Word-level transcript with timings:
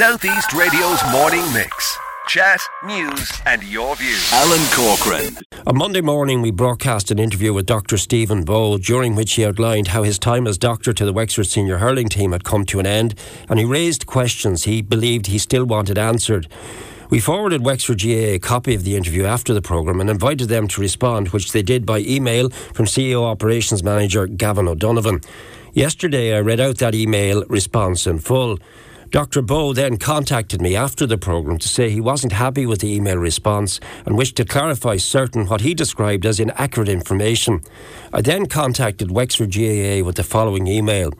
Southeast 0.00 0.54
Radio's 0.54 0.98
morning 1.12 1.44
mix. 1.52 1.98
Chat, 2.26 2.58
news, 2.86 3.30
and 3.44 3.62
your 3.62 3.94
views. 3.96 4.32
Alan 4.32 4.66
Corcoran. 4.72 5.36
On 5.66 5.76
Monday 5.76 6.00
morning, 6.00 6.40
we 6.40 6.50
broadcast 6.50 7.10
an 7.10 7.18
interview 7.18 7.52
with 7.52 7.66
Dr. 7.66 7.98
Stephen 7.98 8.42
Bowe, 8.42 8.78
during 8.78 9.14
which 9.14 9.34
he 9.34 9.44
outlined 9.44 9.88
how 9.88 10.02
his 10.02 10.18
time 10.18 10.46
as 10.46 10.56
doctor 10.56 10.94
to 10.94 11.04
the 11.04 11.12
Wexford 11.12 11.48
senior 11.48 11.76
hurling 11.76 12.08
team 12.08 12.32
had 12.32 12.44
come 12.44 12.64
to 12.64 12.80
an 12.80 12.86
end, 12.86 13.14
and 13.50 13.58
he 13.58 13.66
raised 13.66 14.06
questions 14.06 14.64
he 14.64 14.80
believed 14.80 15.26
he 15.26 15.36
still 15.36 15.66
wanted 15.66 15.98
answered. 15.98 16.48
We 17.10 17.20
forwarded 17.20 17.62
Wexford 17.62 18.00
GAA 18.00 18.32
a 18.32 18.38
copy 18.38 18.74
of 18.74 18.84
the 18.84 18.96
interview 18.96 19.26
after 19.26 19.52
the 19.52 19.60
programme 19.60 20.00
and 20.00 20.08
invited 20.08 20.48
them 20.48 20.66
to 20.68 20.80
respond, 20.80 21.28
which 21.28 21.52
they 21.52 21.60
did 21.60 21.84
by 21.84 21.98
email 21.98 22.48
from 22.48 22.86
CEO 22.86 23.22
Operations 23.24 23.84
Manager 23.84 24.26
Gavin 24.26 24.66
O'Donovan. 24.66 25.20
Yesterday, 25.74 26.34
I 26.34 26.40
read 26.40 26.58
out 26.58 26.78
that 26.78 26.94
email 26.94 27.44
response 27.48 28.06
in 28.06 28.18
full. 28.18 28.58
Dr. 29.10 29.42
Bowe 29.42 29.72
then 29.72 29.96
contacted 29.96 30.62
me 30.62 30.76
after 30.76 31.04
the 31.04 31.18
programme 31.18 31.58
to 31.58 31.66
say 31.66 31.90
he 31.90 32.00
wasn't 32.00 32.32
happy 32.32 32.64
with 32.64 32.80
the 32.80 32.94
email 32.94 33.16
response 33.16 33.80
and 34.06 34.16
wished 34.16 34.36
to 34.36 34.44
clarify 34.44 34.98
certain 34.98 35.48
what 35.48 35.62
he 35.62 35.74
described 35.74 36.24
as 36.24 36.38
inaccurate 36.38 36.88
information. 36.88 37.60
I 38.12 38.20
then 38.20 38.46
contacted 38.46 39.10
Wexford 39.10 39.52
GAA 39.52 40.04
with 40.04 40.14
the 40.14 40.22
following 40.22 40.68
email 40.68 41.12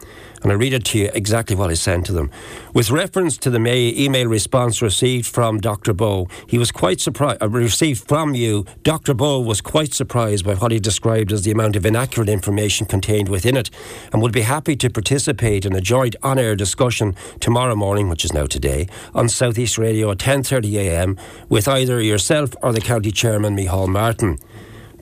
and 0.42 0.50
I 0.50 0.54
read 0.54 0.72
it 0.72 0.84
to 0.86 0.98
you 0.98 1.10
exactly 1.14 1.56
what 1.56 1.70
I 1.70 1.74
sent 1.74 2.06
to 2.06 2.12
them. 2.12 2.30
With 2.74 2.90
reference 2.90 3.36
to 3.38 3.50
the 3.50 3.58
May 3.58 3.94
email 3.96 4.26
response 4.26 4.80
received 4.80 5.26
from 5.26 5.58
Dr. 5.58 5.92
Bowe, 5.92 6.28
he 6.46 6.58
was 6.58 6.70
quite 6.70 7.00
surprised, 7.00 7.42
uh, 7.42 7.48
received 7.48 8.06
from 8.08 8.34
you, 8.34 8.64
Dr. 8.82 9.14
Bowe 9.14 9.40
was 9.40 9.60
quite 9.60 9.94
surprised 9.94 10.44
by 10.44 10.54
what 10.54 10.72
he 10.72 10.78
described 10.78 11.32
as 11.32 11.42
the 11.42 11.50
amount 11.50 11.76
of 11.76 11.84
inaccurate 11.84 12.28
information 12.28 12.86
contained 12.86 13.28
within 13.28 13.56
it 13.56 13.70
and 14.12 14.22
would 14.22 14.32
be 14.32 14.42
happy 14.42 14.76
to 14.76 14.90
participate 14.90 15.64
in 15.64 15.74
a 15.74 15.80
joint 15.80 16.16
on-air 16.22 16.56
discussion 16.56 17.14
tomorrow 17.40 17.74
morning, 17.74 18.08
which 18.08 18.24
is 18.24 18.32
now 18.32 18.46
today, 18.46 18.86
on 19.14 19.28
Southeast 19.28 19.78
Radio 19.78 20.10
at 20.10 20.18
10.30am 20.18 21.18
with 21.48 21.68
either 21.68 22.00
yourself 22.00 22.54
or 22.62 22.72
the 22.72 22.80
County 22.80 23.10
Chairman, 23.10 23.56
Micheál 23.56 23.88
Martin. 23.88 24.38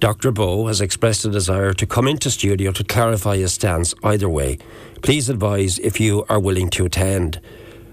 Dr. 0.01 0.31
Bowe 0.31 0.67
has 0.69 0.81
expressed 0.81 1.25
a 1.25 1.31
desire 1.31 1.73
to 1.73 1.85
come 1.87 2.07
into 2.07 2.31
studio 2.31 2.71
to 2.71 2.85
clarify 2.85 3.37
his 3.37 3.53
stance 3.53 3.95
either 4.05 4.29
way. 4.29 4.59
Please 5.03 5.29
advise 5.29 5.79
if 5.81 5.99
you 5.99 6.25
are 6.29 6.39
willing 6.39 6.71
to 6.71 6.85
attend. 6.85 7.41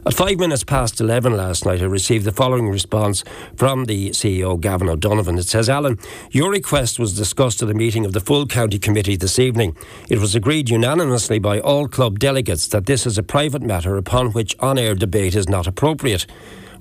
At 0.05 0.13
five 0.13 0.37
minutes 0.37 0.63
past 0.63 1.01
11 1.01 1.35
last 1.35 1.65
night, 1.65 1.81
I 1.81 1.85
received 1.85 2.25
the 2.25 2.31
following 2.31 2.69
response 2.69 3.23
from 3.55 3.85
the 3.85 4.11
CEO, 4.11 4.61
Gavin 4.61 4.87
O'Donovan. 4.87 5.39
It 5.39 5.47
says, 5.47 5.67
Alan, 5.67 5.97
your 6.29 6.51
request 6.51 6.99
was 6.99 7.17
discussed 7.17 7.63
at 7.63 7.71
a 7.71 7.73
meeting 7.73 8.05
of 8.05 8.13
the 8.13 8.19
full 8.19 8.45
county 8.45 8.77
committee 8.77 9.15
this 9.15 9.39
evening. 9.39 9.75
It 10.07 10.19
was 10.19 10.35
agreed 10.35 10.69
unanimously 10.69 11.39
by 11.39 11.59
all 11.59 11.87
club 11.87 12.19
delegates 12.19 12.67
that 12.67 12.85
this 12.85 13.07
is 13.07 13.17
a 13.17 13.23
private 13.23 13.63
matter 13.63 13.97
upon 13.97 14.31
which 14.33 14.55
on 14.59 14.77
air 14.77 14.93
debate 14.93 15.33
is 15.33 15.49
not 15.49 15.65
appropriate. 15.65 16.27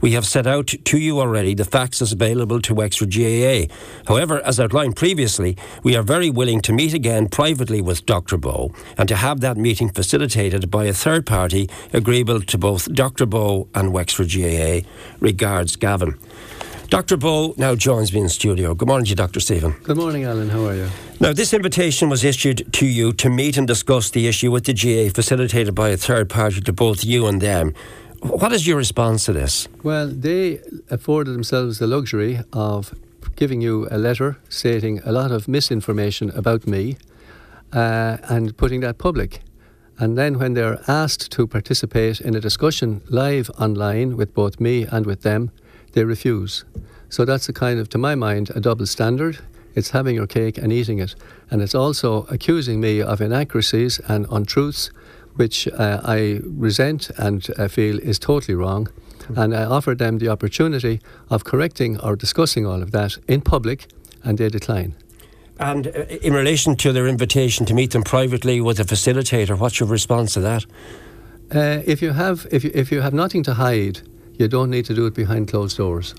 We 0.04 0.12
have 0.12 0.26
set 0.26 0.46
out 0.46 0.66
to 0.66 0.98
you 0.98 1.18
already 1.18 1.54
the 1.54 1.64
facts 1.64 2.02
as 2.02 2.12
available 2.12 2.60
to 2.60 2.74
Wexford 2.74 3.10
GAA. 3.10 3.74
However, 4.06 4.42
as 4.42 4.60
outlined 4.60 4.96
previously, 4.96 5.56
we 5.82 5.96
are 5.96 6.02
very 6.02 6.28
willing 6.28 6.60
to 6.60 6.74
meet 6.74 6.92
again 6.92 7.26
privately 7.26 7.80
with 7.80 8.04
Dr. 8.04 8.36
Bowe 8.36 8.74
and 8.98 9.08
to 9.08 9.16
have 9.16 9.40
that 9.40 9.56
meeting 9.56 9.88
facilitated 9.88 10.70
by 10.70 10.84
a 10.84 10.92
third 10.92 11.24
party 11.24 11.70
agreeable 11.94 12.42
to 12.42 12.58
both 12.58 12.92
Dr. 12.92 13.24
Bowe 13.24 13.66
and 13.74 13.94
Wexford 13.94 14.28
GAA. 14.30 14.80
Regards, 15.20 15.74
Gavin. 15.74 16.18
Dr. 16.90 17.16
Bowe 17.16 17.54
now 17.56 17.74
joins 17.74 18.12
me 18.12 18.20
in 18.20 18.28
studio. 18.28 18.74
Good 18.74 18.88
morning 18.88 19.06
to 19.06 19.08
you, 19.08 19.16
Dr. 19.16 19.40
Stephen. 19.40 19.74
Good 19.84 19.96
morning, 19.96 20.24
Alan. 20.24 20.50
How 20.50 20.66
are 20.66 20.74
you? 20.74 20.90
Now, 21.18 21.32
this 21.32 21.54
invitation 21.54 22.10
was 22.10 22.24
issued 22.24 22.70
to 22.74 22.86
you 22.86 23.14
to 23.14 23.30
meet 23.30 23.56
and 23.56 23.66
discuss 23.66 24.10
the 24.10 24.28
issue 24.28 24.50
with 24.50 24.64
the 24.64 24.74
GAA, 24.74 25.14
facilitated 25.14 25.74
by 25.74 25.88
a 25.88 25.96
third 25.96 26.28
party 26.28 26.60
to 26.60 26.72
both 26.74 27.04
you 27.06 27.26
and 27.26 27.40
them. 27.40 27.72
What 28.24 28.52
is 28.52 28.66
your 28.66 28.78
response 28.78 29.26
to 29.26 29.34
this? 29.34 29.68
Well, 29.82 30.08
they 30.08 30.60
afforded 30.90 31.34
themselves 31.34 31.78
the 31.78 31.86
luxury 31.86 32.40
of 32.54 32.94
giving 33.36 33.60
you 33.60 33.86
a 33.90 33.98
letter 33.98 34.38
stating 34.48 35.00
a 35.04 35.12
lot 35.12 35.30
of 35.30 35.46
misinformation 35.46 36.30
about 36.30 36.66
me 36.66 36.96
uh, 37.74 38.16
and 38.30 38.56
putting 38.56 38.80
that 38.80 38.96
public. 38.96 39.40
And 39.98 40.16
then, 40.16 40.38
when 40.38 40.54
they're 40.54 40.80
asked 40.88 41.30
to 41.32 41.46
participate 41.46 42.20
in 42.22 42.34
a 42.34 42.40
discussion 42.40 43.02
live 43.10 43.50
online 43.60 44.16
with 44.16 44.32
both 44.32 44.58
me 44.58 44.86
and 44.90 45.04
with 45.04 45.20
them, 45.20 45.50
they 45.92 46.04
refuse. 46.04 46.64
So, 47.10 47.26
that's 47.26 47.48
a 47.50 47.52
kind 47.52 47.78
of, 47.78 47.90
to 47.90 47.98
my 47.98 48.14
mind, 48.14 48.50
a 48.54 48.60
double 48.60 48.86
standard. 48.86 49.38
It's 49.74 49.90
having 49.90 50.14
your 50.14 50.26
cake 50.26 50.56
and 50.56 50.72
eating 50.72 50.98
it. 50.98 51.14
And 51.50 51.60
it's 51.60 51.74
also 51.74 52.24
accusing 52.30 52.80
me 52.80 53.02
of 53.02 53.20
inaccuracies 53.20 54.00
and 54.08 54.26
untruths 54.30 54.90
which 55.36 55.68
uh, 55.68 56.00
I 56.04 56.40
resent 56.44 57.10
and 57.16 57.46
I 57.58 57.68
feel 57.68 57.98
is 57.98 58.18
totally 58.18 58.54
wrong. 58.54 58.88
Mm-hmm. 59.18 59.38
And 59.38 59.54
I 59.54 59.64
offered 59.64 59.98
them 59.98 60.18
the 60.18 60.28
opportunity 60.28 61.00
of 61.30 61.44
correcting 61.44 62.00
or 62.00 62.16
discussing 62.16 62.66
all 62.66 62.82
of 62.82 62.90
that 62.90 63.18
in 63.26 63.40
public, 63.40 63.86
and 64.22 64.38
they 64.38 64.48
decline. 64.48 64.94
And 65.58 65.86
uh, 65.86 66.04
in 66.22 66.32
relation 66.32 66.76
to 66.76 66.92
their 66.92 67.06
invitation 67.06 67.64
to 67.66 67.74
meet 67.74 67.92
them 67.92 68.02
privately 68.02 68.60
with 68.60 68.80
a 68.80 68.84
facilitator, 68.84 69.58
what's 69.58 69.80
your 69.80 69.88
response 69.88 70.34
to 70.34 70.40
that? 70.40 70.66
Uh, 71.54 71.82
if 71.86 72.02
you 72.02 72.12
have 72.12 72.46
if 72.50 72.64
you, 72.64 72.70
if 72.74 72.90
you 72.90 73.00
have 73.00 73.14
nothing 73.14 73.42
to 73.44 73.54
hide, 73.54 74.00
you 74.38 74.48
don't 74.48 74.70
need 74.70 74.84
to 74.86 74.94
do 74.94 75.06
it 75.06 75.14
behind 75.14 75.48
closed 75.48 75.76
doors. 75.76 76.14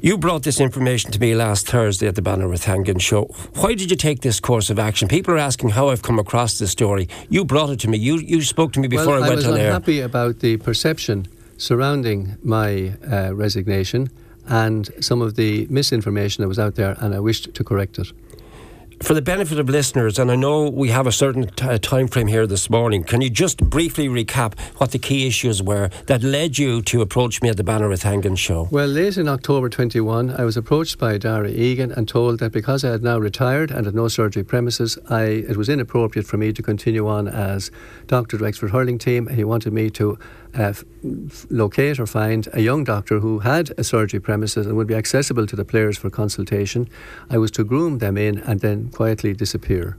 You 0.00 0.16
brought 0.16 0.44
this 0.44 0.60
information 0.60 1.10
to 1.10 1.18
me 1.18 1.34
last 1.34 1.66
Thursday 1.66 2.06
at 2.06 2.14
the 2.14 2.22
Banner 2.22 2.46
with 2.46 2.66
Hangan 2.66 3.00
show. 3.00 3.24
Why 3.54 3.74
did 3.74 3.90
you 3.90 3.96
take 3.96 4.20
this 4.20 4.38
course 4.38 4.70
of 4.70 4.78
action? 4.78 5.08
People 5.08 5.34
are 5.34 5.38
asking 5.38 5.70
how 5.70 5.88
I've 5.88 6.02
come 6.02 6.20
across 6.20 6.56
this 6.60 6.70
story. 6.70 7.08
You 7.28 7.44
brought 7.44 7.70
it 7.70 7.80
to 7.80 7.88
me. 7.88 7.98
You 7.98 8.18
you 8.18 8.42
spoke 8.42 8.72
to 8.74 8.80
me 8.80 8.86
before 8.86 9.14
well, 9.14 9.24
I 9.24 9.28
went 9.28 9.44
on 9.44 9.46
air. 9.46 9.50
I 9.50 9.52
was 9.52 9.60
unhappy 9.60 10.00
about 10.00 10.38
the 10.38 10.56
perception 10.58 11.26
surrounding 11.56 12.36
my 12.44 12.92
uh, 13.10 13.34
resignation 13.34 14.08
and 14.46 14.88
some 15.00 15.20
of 15.20 15.34
the 15.34 15.66
misinformation 15.68 16.42
that 16.42 16.48
was 16.48 16.60
out 16.60 16.76
there, 16.76 16.96
and 17.00 17.12
I 17.12 17.18
wished 17.18 17.52
to 17.52 17.64
correct 17.64 17.98
it 17.98 18.12
for 19.00 19.14
the 19.14 19.22
benefit 19.22 19.58
of 19.58 19.68
listeners, 19.68 20.18
and 20.18 20.30
I 20.30 20.36
know 20.36 20.68
we 20.68 20.88
have 20.88 21.06
a 21.06 21.12
certain 21.12 21.46
t- 21.46 21.66
uh, 21.66 21.78
time 21.78 22.08
frame 22.08 22.26
here 22.26 22.46
this 22.46 22.68
morning, 22.68 23.04
can 23.04 23.20
you 23.20 23.30
just 23.30 23.58
briefly 23.58 24.08
recap 24.08 24.58
what 24.78 24.90
the 24.90 24.98
key 24.98 25.26
issues 25.26 25.62
were 25.62 25.88
that 26.06 26.22
led 26.22 26.58
you 26.58 26.82
to 26.82 27.00
approach 27.00 27.40
me 27.40 27.48
at 27.48 27.56
the 27.56 27.64
Banner 27.64 27.88
with 27.88 28.02
Hangan 28.02 28.36
show? 28.36 28.68
Well, 28.70 28.88
late 28.88 29.16
in 29.16 29.28
October 29.28 29.68
21, 29.68 30.30
I 30.30 30.44
was 30.44 30.56
approached 30.56 30.98
by 30.98 31.16
Darragh 31.16 31.54
Egan 31.54 31.92
and 31.92 32.08
told 32.08 32.40
that 32.40 32.52
because 32.52 32.84
I 32.84 32.90
had 32.90 33.02
now 33.02 33.18
retired 33.18 33.70
and 33.70 33.86
had 33.86 33.94
no 33.94 34.08
surgery 34.08 34.44
premises, 34.44 34.98
I, 35.08 35.22
it 35.22 35.56
was 35.56 35.68
inappropriate 35.68 36.26
for 36.26 36.36
me 36.36 36.52
to 36.52 36.62
continue 36.62 37.06
on 37.06 37.28
as 37.28 37.70
doctor 38.06 38.36
of 38.36 38.42
Wexford 38.42 38.70
hurling 38.70 38.98
team, 38.98 39.28
and 39.28 39.36
he 39.36 39.44
wanted 39.44 39.72
me 39.72 39.90
to 39.90 40.18
uh, 40.58 40.74
locate 41.50 42.00
or 42.00 42.06
find 42.06 42.48
a 42.52 42.60
young 42.60 42.84
doctor 42.84 43.20
who 43.20 43.38
had 43.38 43.72
a 43.78 43.84
surgery 43.84 44.20
premises 44.20 44.66
and 44.66 44.76
would 44.76 44.88
be 44.88 44.94
accessible 44.94 45.46
to 45.46 45.56
the 45.56 45.64
players 45.64 45.96
for 45.96 46.10
consultation. 46.10 46.88
I 47.30 47.38
was 47.38 47.50
to 47.52 47.64
groom 47.64 47.98
them 47.98 48.16
in 48.16 48.38
and 48.40 48.60
then 48.60 48.90
quietly 48.90 49.32
disappear. 49.34 49.96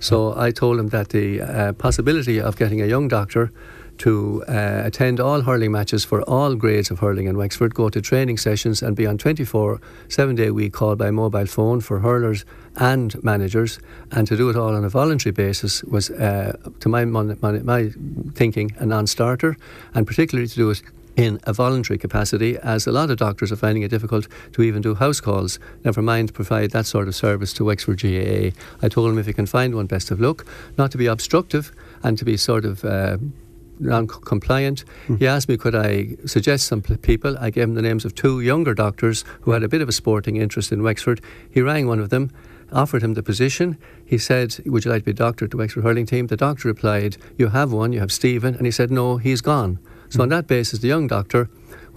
So 0.00 0.38
I 0.38 0.50
told 0.50 0.78
him 0.78 0.88
that 0.88 1.08
the 1.08 1.40
uh, 1.40 1.72
possibility 1.72 2.40
of 2.40 2.56
getting 2.56 2.80
a 2.80 2.86
young 2.86 3.08
doctor 3.08 3.50
to 3.98 4.44
uh, 4.48 4.82
attend 4.84 5.20
all 5.20 5.42
hurling 5.42 5.72
matches 5.72 6.04
for 6.04 6.22
all 6.22 6.54
grades 6.54 6.90
of 6.90 6.98
hurling 6.98 7.26
in 7.26 7.36
Wexford, 7.36 7.74
go 7.74 7.88
to 7.88 8.00
training 8.00 8.38
sessions 8.38 8.82
and 8.82 8.96
be 8.96 9.06
on 9.06 9.18
24 9.18 9.80
seven 10.08 10.34
day 10.34 10.50
week 10.50 10.72
call 10.72 10.96
by 10.96 11.10
mobile 11.10 11.46
phone 11.46 11.80
for 11.80 12.00
hurlers 12.00 12.44
and 12.76 13.22
managers, 13.22 13.78
and 14.12 14.26
to 14.26 14.36
do 14.36 14.48
it 14.50 14.56
all 14.56 14.74
on 14.74 14.84
a 14.84 14.88
voluntary 14.88 15.32
basis 15.32 15.82
was, 15.84 16.10
uh, 16.10 16.56
to 16.80 16.88
my, 16.88 17.04
my, 17.04 17.22
my 17.42 17.90
thinking, 18.34 18.72
a 18.78 18.86
non 18.86 19.06
starter, 19.06 19.56
and 19.94 20.06
particularly 20.06 20.48
to 20.48 20.54
do 20.54 20.70
it 20.70 20.82
in 21.18 21.40
a 21.42 21.52
voluntary 21.52 21.98
capacity, 21.98 22.56
as 22.58 22.86
a 22.86 22.92
lot 22.92 23.10
of 23.10 23.16
doctors 23.16 23.50
are 23.50 23.56
finding 23.56 23.82
it 23.82 23.88
difficult 23.88 24.28
to 24.52 24.62
even 24.62 24.80
do 24.80 24.94
house 24.94 25.20
calls, 25.20 25.58
never 25.84 26.00
mind 26.00 26.32
provide 26.32 26.70
that 26.70 26.86
sort 26.86 27.08
of 27.08 27.14
service 27.16 27.52
to 27.52 27.64
Wexford 27.64 28.00
GAA. 28.00 28.56
I 28.80 28.88
told 28.88 29.10
him 29.10 29.18
if 29.18 29.26
he 29.26 29.32
can 29.32 29.46
find 29.46 29.74
one, 29.74 29.86
best 29.86 30.12
of 30.12 30.20
luck, 30.20 30.46
not 30.78 30.92
to 30.92 30.98
be 30.98 31.06
obstructive 31.06 31.72
and 32.04 32.16
to 32.18 32.24
be 32.24 32.36
sort 32.36 32.64
of 32.64 32.84
uh, 32.84 33.18
non-compliant. 33.80 34.84
Mm. 35.08 35.18
He 35.18 35.26
asked 35.26 35.48
me 35.48 35.56
could 35.56 35.74
I 35.74 36.16
suggest 36.26 36.66
some 36.66 36.82
people. 36.82 37.36
I 37.38 37.50
gave 37.50 37.64
him 37.64 37.74
the 37.74 37.82
names 37.82 38.04
of 38.04 38.14
two 38.14 38.40
younger 38.40 38.74
doctors 38.74 39.24
who 39.42 39.52
had 39.52 39.62
a 39.62 39.68
bit 39.68 39.80
of 39.80 39.88
a 39.88 39.92
sporting 39.92 40.36
interest 40.36 40.72
in 40.72 40.82
Wexford. 40.82 41.20
He 41.50 41.60
rang 41.60 41.86
one 41.86 42.00
of 42.00 42.10
them, 42.10 42.30
offered 42.72 43.02
him 43.02 43.14
the 43.14 43.22
position. 43.22 43.78
He 44.04 44.18
said, 44.18 44.56
"Would 44.66 44.84
you 44.84 44.90
like 44.90 45.02
to 45.02 45.06
be 45.06 45.12
doctor 45.12 45.46
to 45.46 45.50
the 45.50 45.56
Wexford 45.56 45.84
hurling 45.84 46.06
team?" 46.06 46.26
The 46.26 46.36
doctor 46.36 46.68
replied, 46.68 47.16
"You 47.36 47.48
have 47.48 47.72
one. 47.72 47.92
You 47.92 48.00
have 48.00 48.12
Stephen," 48.12 48.54
and 48.54 48.66
he 48.66 48.72
said, 48.72 48.90
"No, 48.90 49.16
he's 49.16 49.40
gone." 49.40 49.78
So 50.08 50.18
mm. 50.18 50.22
on 50.22 50.28
that 50.30 50.46
basis, 50.46 50.80
the 50.80 50.88
young 50.88 51.06
doctor 51.06 51.48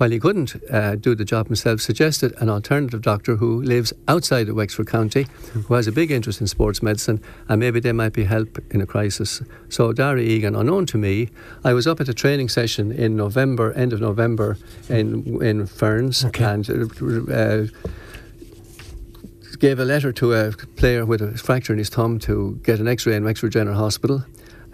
while 0.01 0.09
he 0.09 0.19
couldn't 0.19 0.55
uh, 0.71 0.95
do 0.95 1.13
the 1.13 1.23
job 1.23 1.45
himself, 1.45 1.79
suggested 1.79 2.33
an 2.39 2.49
alternative 2.49 3.03
doctor 3.03 3.35
who 3.35 3.61
lives 3.61 3.93
outside 4.07 4.49
of 4.49 4.55
Wexford 4.55 4.87
County, 4.87 5.27
who 5.67 5.75
has 5.75 5.85
a 5.85 5.91
big 5.91 6.09
interest 6.09 6.41
in 6.41 6.47
sports 6.47 6.81
medicine, 6.81 7.21
and 7.47 7.59
maybe 7.59 7.79
they 7.79 7.91
might 7.91 8.11
be 8.11 8.23
help 8.23 8.57
in 8.71 8.81
a 8.81 8.87
crisis. 8.87 9.43
So 9.69 9.93
Darragh 9.93 10.23
Egan, 10.23 10.55
unknown 10.55 10.87
to 10.87 10.97
me, 10.97 11.29
I 11.63 11.73
was 11.73 11.85
up 11.85 12.01
at 12.01 12.09
a 12.09 12.15
training 12.15 12.49
session 12.49 12.91
in 12.91 13.15
November, 13.15 13.73
end 13.73 13.93
of 13.93 14.01
November, 14.01 14.57
in 14.89 15.39
in 15.43 15.67
Ferns, 15.67 16.25
okay. 16.25 16.45
and. 16.45 16.67
Uh, 17.29 17.67
gave 19.59 19.77
a 19.77 19.85
letter 19.85 20.11
to 20.11 20.33
a 20.33 20.51
player 20.77 21.05
with 21.05 21.21
a 21.21 21.37
fracture 21.37 21.71
in 21.71 21.77
his 21.77 21.89
thumb 21.89 22.17
to 22.17 22.59
get 22.63 22.79
an 22.79 22.87
X-ray 22.87 23.15
in 23.15 23.23
Wexford 23.23 23.51
General 23.51 23.77
Hospital 23.77 24.25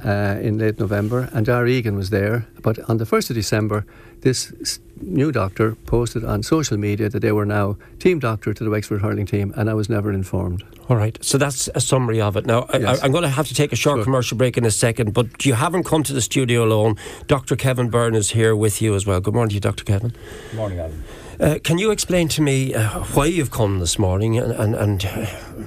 uh, 0.05 0.37
in 0.39 0.57
late 0.57 0.79
November, 0.79 1.27
and 1.33 1.45
Dar 1.45 1.67
Egan 1.67 1.97
was 1.97 2.09
there. 2.09 2.47
But 2.61 2.79
on 2.89 2.95
the 2.95 3.03
1st 3.03 3.31
of 3.31 3.35
December, 3.35 3.85
this 4.21 4.79
new 5.01 5.31
doctor 5.31 5.75
posted 5.85 6.23
on 6.23 6.43
social 6.43 6.77
media 6.77 7.09
that 7.09 7.19
they 7.19 7.31
were 7.31 7.45
now 7.45 7.77
team 7.99 8.19
doctor 8.19 8.53
to 8.53 8.63
the 8.63 8.69
Wexford 8.69 9.01
hurling 9.01 9.25
team, 9.25 9.53
and 9.55 9.69
I 9.69 9.73
was 9.73 9.89
never 9.89 10.11
informed. 10.11 10.63
All 10.89 10.95
right, 10.95 11.17
so 11.21 11.37
that's 11.37 11.69
a 11.75 11.81
summary 11.81 12.21
of 12.21 12.37
it. 12.37 12.45
Now, 12.45 12.65
yes. 12.73 13.01
I, 13.01 13.05
am 13.05 13.11
going 13.11 13.23
to 13.23 13.29
have 13.29 13.47
to 13.47 13.53
take 13.53 13.73
a 13.73 13.75
short 13.75 13.97
sure. 13.97 14.03
commercial 14.03 14.37
break 14.37 14.57
in 14.57 14.65
a 14.65 14.71
second, 14.71 15.13
but 15.13 15.45
you 15.45 15.53
haven't 15.53 15.83
come 15.83 16.03
to 16.03 16.13
the 16.13 16.21
studio 16.21 16.63
alone. 16.63 16.95
Dr. 17.27 17.55
Kevin 17.55 17.89
Byrne 17.89 18.15
is 18.15 18.31
here 18.31 18.55
with 18.55 18.81
you 18.81 18.95
as 18.95 19.05
well. 19.05 19.19
Good 19.19 19.33
morning 19.33 19.49
to 19.49 19.55
you, 19.55 19.61
Dr. 19.61 19.83
Kevin. 19.83 20.13
Good 20.49 20.57
morning, 20.57 20.79
Alan. 20.79 21.03
Uh, 21.39 21.59
can 21.63 21.77
you 21.77 21.91
explain 21.91 22.27
to 22.29 22.41
me 22.41 22.73
uh, 22.73 23.03
why 23.13 23.25
you've 23.25 23.51
come 23.51 23.79
this 23.79 23.99
morning 23.99 24.37
and, 24.37 24.51
and, 24.53 24.75
and 24.75 25.05
uh, 25.05 25.25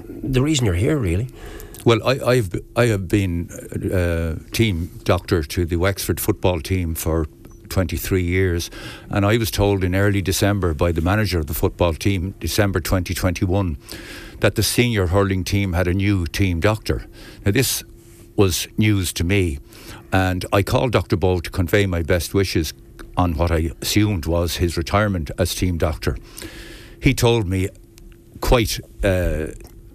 the 0.09 0.43
reason 0.43 0.65
you're 0.65 0.75
here, 0.75 0.97
really? 0.97 1.29
Well, 1.85 2.07
I, 2.07 2.37
have 2.37 2.55
I 2.77 2.87
have 2.87 3.09
been 3.09 3.51
uh, 3.51 4.37
team 4.53 4.91
doctor 5.05 5.43
to 5.43 5.65
the 5.65 5.77
Wexford 5.77 6.21
football 6.21 6.61
team 6.61 6.95
for 6.95 7.27
23 7.71 8.23
years, 8.23 8.71
and 9.09 9.25
I 9.25 9.39
was 9.39 9.51
told 9.51 9.83
in 9.83 9.95
early 9.95 10.21
December 10.21 10.75
by 10.75 10.93
the 10.93 11.01
manager 11.01 11.39
of 11.39 11.47
the 11.47 11.55
football 11.55 11.95
team, 11.95 12.35
December 12.41 12.81
2021, 12.81 13.79
that 14.41 14.57
the 14.57 14.63
senior 14.63 15.07
hurling 15.07 15.45
team 15.45 15.73
had 15.73 15.89
a 15.89 15.95
new 15.95 16.27
team 16.27 16.61
doctor. 16.61 17.07
Now 17.45 17.53
this 17.53 17.83
was 18.37 18.69
news 18.77 19.13
to 19.15 19.25
me, 19.25 19.59
and 20.13 20.45
I 20.53 20.63
called 20.63 20.93
Dr. 20.93 21.17
Bowe 21.17 21.41
to 21.41 21.51
convey 21.51 21.87
my 21.87 22.03
best 22.03 22.35
wishes 22.35 22.75
on 23.17 23.35
what 23.35 23.51
I 23.51 23.71
assumed 23.81 24.27
was 24.27 24.57
his 24.57 24.77
retirement 24.77 25.31
as 25.39 25.55
team 25.55 25.79
doctor. 25.79 26.17
He 27.03 27.15
told 27.15 27.49
me 27.49 27.69
quite 28.41 28.81
uh, 29.05 29.49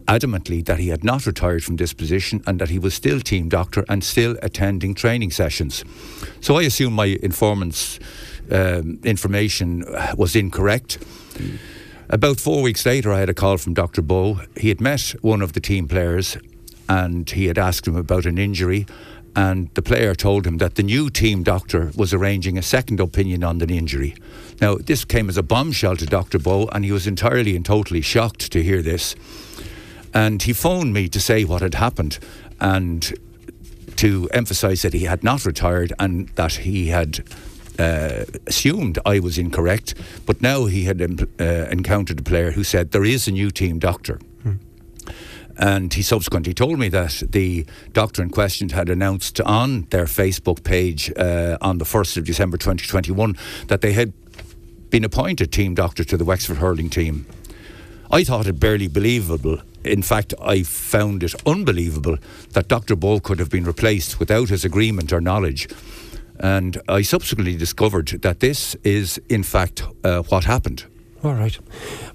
adamantly 0.07 0.63
that 0.65 0.79
he 0.79 0.89
had 0.89 1.03
not 1.03 1.25
retired 1.25 1.63
from 1.63 1.77
this 1.77 1.93
position 1.93 2.43
and 2.45 2.59
that 2.59 2.69
he 2.69 2.79
was 2.79 2.93
still 2.93 3.19
team 3.19 3.49
doctor 3.49 3.83
and 3.89 4.03
still 4.03 4.37
attending 4.41 4.93
training 4.93 5.31
sessions. 5.31 5.83
So 6.41 6.57
I 6.57 6.63
assume 6.63 6.93
my 6.93 7.17
informant's 7.21 7.99
um, 8.51 8.99
information 9.03 9.83
was 10.17 10.35
incorrect. 10.35 10.99
About 12.09 12.39
four 12.39 12.61
weeks 12.61 12.85
later, 12.85 13.11
I 13.11 13.19
had 13.19 13.29
a 13.29 13.33
call 13.33 13.57
from 13.57 13.73
Dr. 13.73 14.01
Bowe. 14.01 14.41
He 14.55 14.69
had 14.69 14.79
met 14.79 15.15
one 15.21 15.41
of 15.41 15.53
the 15.53 15.59
team 15.59 15.87
players 15.87 16.37
and 16.87 17.29
he 17.29 17.47
had 17.47 17.57
asked 17.57 17.87
him 17.87 17.95
about 17.95 18.25
an 18.25 18.37
injury. 18.37 18.85
And 19.35 19.69
the 19.73 19.81
player 19.81 20.15
told 20.15 20.47
him 20.47 20.59
that 20.59 20.75
the 20.75 20.83
new 20.83 21.09
team 21.09 21.43
doctor 21.43 21.91
was 21.97 22.13
arranging 22.13 22.57
a 22.57 22.61
second 22.61 23.01
opinion 23.01 23.43
on 23.43 23.57
the 23.57 23.67
injury. 23.75 24.15
Now, 24.61 24.75
this 24.75 25.03
came 25.03 25.27
as 25.27 25.37
a 25.37 25.43
bombshell 25.43 25.97
to 25.97 26.05
Dr. 26.05 26.39
Bowe, 26.39 26.69
and 26.71 26.85
he 26.85 26.93
was 26.93 27.05
entirely 27.05 27.53
and 27.55 27.65
totally 27.65 27.99
shocked 27.99 28.49
to 28.53 28.63
hear 28.63 28.81
this. 28.81 29.13
And 30.15 30.41
he 30.41 30.53
phoned 30.53 30.93
me 30.93 31.09
to 31.09 31.19
say 31.19 31.43
what 31.43 31.61
had 31.61 31.75
happened 31.75 32.19
and 32.61 33.13
to 33.97 34.29
emphasise 34.33 34.81
that 34.81 34.93
he 34.93 35.03
had 35.03 35.23
not 35.23 35.45
retired 35.45 35.91
and 35.99 36.29
that 36.29 36.53
he 36.53 36.87
had 36.87 37.23
uh, 37.77 38.23
assumed 38.47 38.97
I 39.05 39.19
was 39.19 39.37
incorrect, 39.37 39.93
but 40.25 40.41
now 40.41 40.65
he 40.65 40.85
had 40.85 41.01
uh, 41.01 41.43
encountered 41.69 42.19
a 42.19 42.23
player 42.23 42.51
who 42.51 42.63
said 42.63 42.91
there 42.91 43.03
is 43.03 43.27
a 43.27 43.31
new 43.31 43.51
team 43.51 43.77
doctor. 43.77 44.19
Hmm. 44.43 44.53
And 45.57 45.93
he 45.93 46.01
subsequently 46.01 46.53
told 46.53 46.79
me 46.79 46.87
that 46.89 47.21
the 47.29 47.65
doctor 47.91 48.21
in 48.21 48.29
question 48.29 48.69
had 48.69 48.89
announced 48.89 49.41
on 49.41 49.87
their 49.89 50.05
Facebook 50.05 50.63
page 50.63 51.11
uh, 51.17 51.57
on 51.59 51.77
the 51.77 51.85
1st 51.85 52.17
of 52.17 52.23
December 52.23 52.55
2021 52.55 53.35
that 53.67 53.81
they 53.81 53.91
had 53.91 54.13
been 54.89 55.03
appointed 55.03 55.51
team 55.51 55.75
doctor 55.75 56.05
to 56.05 56.15
the 56.15 56.23
Wexford 56.23 56.57
hurling 56.57 56.89
team. 56.89 57.25
I 58.11 58.23
thought 58.23 58.47
it 58.47 58.59
barely 58.59 58.87
believable 58.87 59.59
in 59.85 60.01
fact, 60.01 60.33
I 60.41 60.63
found 60.63 61.23
it 61.23 61.35
unbelievable 61.45 62.17
that 62.53 62.67
Dr. 62.67 62.95
Bowe 62.95 63.19
could 63.19 63.39
have 63.39 63.49
been 63.49 63.65
replaced 63.65 64.19
without 64.19 64.49
his 64.49 64.65
agreement 64.65 65.13
or 65.13 65.21
knowledge. 65.21 65.69
And 66.39 66.81
I 66.89 67.03
subsequently 67.03 67.55
discovered 67.55 68.07
that 68.23 68.39
this 68.39 68.75
is, 68.83 69.21
in 69.29 69.43
fact, 69.43 69.83
uh, 70.03 70.23
what 70.23 70.45
happened. 70.45 70.85
All 71.25 71.33
right. 71.33 71.57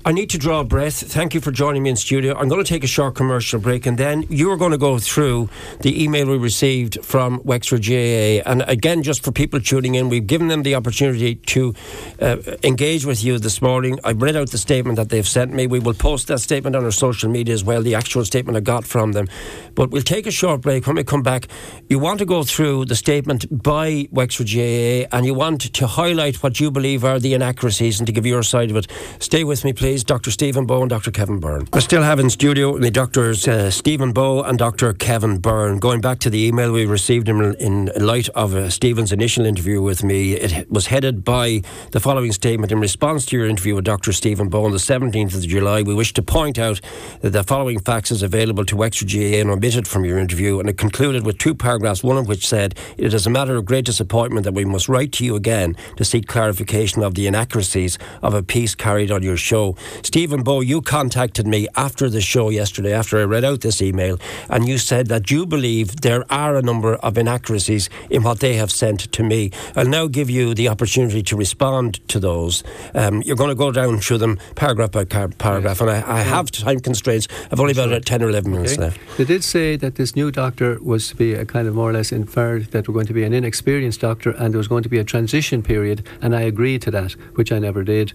I 0.05 0.13
need 0.13 0.31
to 0.31 0.39
draw 0.39 0.61
a 0.61 0.65
breath. 0.65 0.95
Thank 0.95 1.35
you 1.35 1.41
for 1.41 1.51
joining 1.51 1.83
me 1.83 1.91
in 1.91 1.97
studio. 1.97 2.33
I'm 2.39 2.49
going 2.49 2.63
to 2.63 2.69
take 2.69 2.85
a 2.85 2.87
short 2.87 3.17
commercial 3.17 3.59
break 3.59 3.85
and 3.85 3.99
then 3.99 4.25
you're 4.29 4.57
going 4.57 4.71
to 4.71 4.79
go 4.79 5.01
through 5.01 5.51
the 5.81 6.01
email 6.01 6.29
we 6.29 6.39
received 6.39 7.05
from 7.05 7.43
Wexford 7.43 7.85
GAA. 7.85 8.49
And 8.49 8.63
again, 8.69 9.03
just 9.03 9.25
for 9.25 9.33
people 9.33 9.61
tuning 9.61 9.97
in, 9.97 10.11
we've 10.11 10.29
given 10.29 10.47
them 10.47 10.63
the 10.63 10.77
opportunity 10.77 11.35
to 11.35 11.75
uh, 12.21 12.37
engage 12.63 13.05
with 13.05 13.25
you 13.25 13.41
this 13.41 13.61
morning. 13.61 13.99
I've 14.05 14.23
read 14.23 14.37
out 14.37 14.53
the 14.53 14.59
statement 14.59 14.95
that 14.95 15.09
they've 15.09 15.27
sent 15.27 15.53
me. 15.53 15.67
We 15.67 15.81
will 15.81 15.95
post 15.95 16.29
that 16.29 16.39
statement 16.39 16.77
on 16.77 16.85
our 16.85 16.93
social 16.93 17.29
media 17.29 17.53
as 17.53 17.65
well, 17.65 17.83
the 17.83 17.97
actual 17.97 18.25
statement 18.25 18.57
I 18.57 18.61
got 18.61 18.85
from 18.85 19.11
them. 19.11 19.27
But 19.75 19.91
we'll 19.91 20.03
take 20.03 20.29
a 20.29 20.31
short 20.31 20.61
break. 20.61 20.87
When 20.87 20.95
we 20.95 21.03
come 21.03 21.25
back, 21.25 21.49
you 21.89 21.99
want 21.99 22.21
to 22.21 22.27
go 22.27 22.45
through 22.45 22.85
the 22.85 22.95
statement 22.95 23.45
by 23.51 24.07
Wexford 24.13 24.47
GAA 24.47 25.09
and 25.11 25.27
you 25.27 25.35
want 25.35 25.75
to 25.75 25.87
highlight 25.89 26.45
what 26.45 26.61
you 26.61 26.71
believe 26.71 27.05
are 27.05 27.19
the 27.19 27.35
inaccuracies 27.35 27.99
and 27.99 28.07
to 28.07 28.13
give 28.13 28.25
your 28.25 28.45
side 28.45 28.71
of 28.71 28.77
it. 28.77 28.87
Stay 29.19 29.45
with 29.45 29.65
me, 29.65 29.73
please. 29.73 30.05
Dr. 30.05 30.31
Stephen 30.31 30.67
Bowe 30.67 30.83
and 30.83 30.91
Dr. 30.91 31.11
Kevin 31.11 31.41
Byrne. 31.41 31.69
I 31.73 31.79
still 31.81 32.03
have 32.03 32.19
in 32.19 32.31
studio 32.31 32.79
the 32.79 32.91
doctors 32.91 33.47
uh, 33.47 33.71
Stephen 33.71 34.13
Bowe 34.13 34.43
and 34.43 34.59
Dr. 34.59 34.93
Kevin 34.93 35.39
Byrne. 35.39 35.79
Going 35.79 36.01
back 36.01 36.19
to 36.21 36.31
the 36.31 36.47
email 36.47 36.73
we 36.73 36.87
received 36.87 37.29
in, 37.29 37.55
in 37.57 37.91
light 37.97 38.29
of 38.31 38.55
uh, 38.55 38.71
Stephen's 38.71 39.13
initial 39.13 39.47
interview 39.47 39.83
with 39.83 40.03
me, 40.03 40.33
it 40.33 40.71
was 40.71 40.87
headed 40.87 41.25
by 41.25 41.63
the 41.93 42.01
following 42.01 42.33
statement 42.33 42.73
In 42.73 42.81
response 42.81 43.27
to 43.27 43.37
your 43.37 43.47
interview 43.47 43.75
with 43.75 43.85
Dr. 43.85 44.13
Stephen 44.13 44.49
Bowe 44.49 44.65
on 44.65 44.73
the 44.73 44.79
17th 44.79 45.35
of 45.35 45.43
July, 45.43 45.83
we 45.83 45.95
wish 45.95 46.13
to 46.15 46.23
point 46.23 46.59
out 46.59 46.81
that 47.21 47.31
the 47.31 47.45
following 47.45 47.79
facts 47.79 48.11
is 48.11 48.23
available 48.23 48.65
to 48.65 48.77
Wexford 48.77 49.11
GAA 49.13 49.41
and 49.41 49.51
omitted 49.51 49.87
from 49.87 50.05
your 50.05 50.19
interview. 50.19 50.61
And 50.61 50.69
it 50.69 50.79
concluded 50.79 51.25
with 51.25 51.39
two 51.39 51.55
paragraphs, 51.55 52.03
one 52.03 52.17
of 52.17 52.29
which 52.29 52.47
said, 52.47 52.75
It 52.97 53.15
is 53.15 53.27
a 53.27 53.31
matter 53.31 53.57
of 53.57 53.65
great 53.65 53.85
disappointment 53.85 54.45
that 54.45 54.55
we 54.55 54.65
must 54.65 54.89
write 54.89 55.13
to 55.13 55.25
you 55.25 55.37
again 55.37 55.77
to 55.97 56.05
seek 56.05 56.27
clarification 56.27 57.03
of 57.03 57.15
the 57.15 57.27
inaccuracies 57.27 57.99
of 58.23 58.35
a 58.35 58.43
piece 58.43 58.75
carried 58.81 59.11
on 59.11 59.23
your 59.23 59.37
show. 59.37 59.77
Stephen 60.03 60.43
Bowe, 60.43 60.63
you 60.63 60.81
contacted 60.81 61.47
me 61.47 61.69
after 61.77 62.09
the 62.09 62.23
show 62.23 62.49
yesterday, 62.49 62.95
after 62.95 63.19
I 63.19 63.25
read 63.25 63.45
out 63.45 63.61
this 63.61 63.83
email, 63.83 64.19
and 64.49 64.67
you 64.67 64.79
said 64.79 65.09
that 65.09 65.31
you 65.31 65.45
believe 65.45 66.01
there 66.01 66.25
are 66.33 66.57
a 66.57 66.63
number 66.63 66.95
of 66.97 67.19
inaccuracies 67.19 67.91
in 68.09 68.23
what 68.23 68.41
they 68.41 68.55
have 68.55 68.73
sent 68.73 69.13
to 69.13 69.23
me. 69.23 69.51
I'll 69.77 69.85
now 69.85 70.07
give 70.07 70.31
you 70.31 70.55
the 70.55 70.69
opportunity 70.69 71.23
to 71.25 71.37
respond 71.37 72.01
to 72.09 72.19
those. 72.19 72.65
Um, 72.95 73.21
you're 73.21 73.37
going 73.37 73.51
to 73.51 73.55
go 73.55 73.71
down 73.71 73.99
through 73.99 74.19
them 74.19 74.39
paragraph 74.55 74.93
by 74.93 75.05
paragraph, 75.05 75.83
and 75.83 75.91
I, 75.91 76.21
I 76.21 76.23
have 76.23 76.51
time 76.51 76.81
constraints. 76.81 77.29
I've 77.53 77.61
only 77.61 77.73
about 77.73 78.05
10 78.05 78.23
or 78.23 78.31
11 78.31 78.51
minutes 78.51 78.73
okay. 78.73 78.83
left. 78.85 79.19
They 79.19 79.25
did 79.27 79.45
say 79.45 79.77
that 79.77 79.97
this 79.97 80.17
new 80.17 80.31
doctor 80.31 80.79
was 80.83 81.09
to 81.09 81.17
be 81.17 81.35
a 81.35 81.45
kind 81.45 81.69
of 81.69 81.75
more 81.75 81.91
or 81.91 81.93
less 81.93 82.13
inferred 82.13 82.71
that 82.73 82.89
we're 82.89 82.95
going 82.95 83.07
to 83.07 83.13
be 83.13 83.25
an 83.25 83.35
inexperienced 83.35 84.01
doctor 84.01 84.31
and 84.31 84.55
there 84.55 84.59
was 84.59 84.69
going 84.69 84.85
to 84.85 84.89
be 84.89 84.99
a 84.99 85.05
transition 85.05 85.63
period, 85.63 86.07
and 86.23 86.35
I 86.35 86.41
agreed 86.41 86.81
to 86.83 86.91
that, 86.93 87.13
which 87.35 87.53
I 87.53 87.59
never 87.59 87.85
did. 87.85 88.15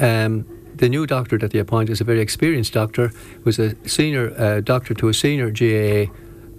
Um, 0.00 0.46
the 0.74 0.88
new 0.88 1.06
doctor 1.06 1.38
that 1.38 1.50
they 1.50 1.58
appointed 1.58 1.92
is 1.92 2.00
a 2.00 2.04
very 2.04 2.20
experienced 2.20 2.72
doctor, 2.72 3.10
was 3.44 3.58
a 3.58 3.74
senior 3.88 4.32
uh, 4.38 4.60
doctor 4.60 4.94
to 4.94 5.08
a 5.08 5.14
senior 5.14 5.50
GAA 5.50 6.12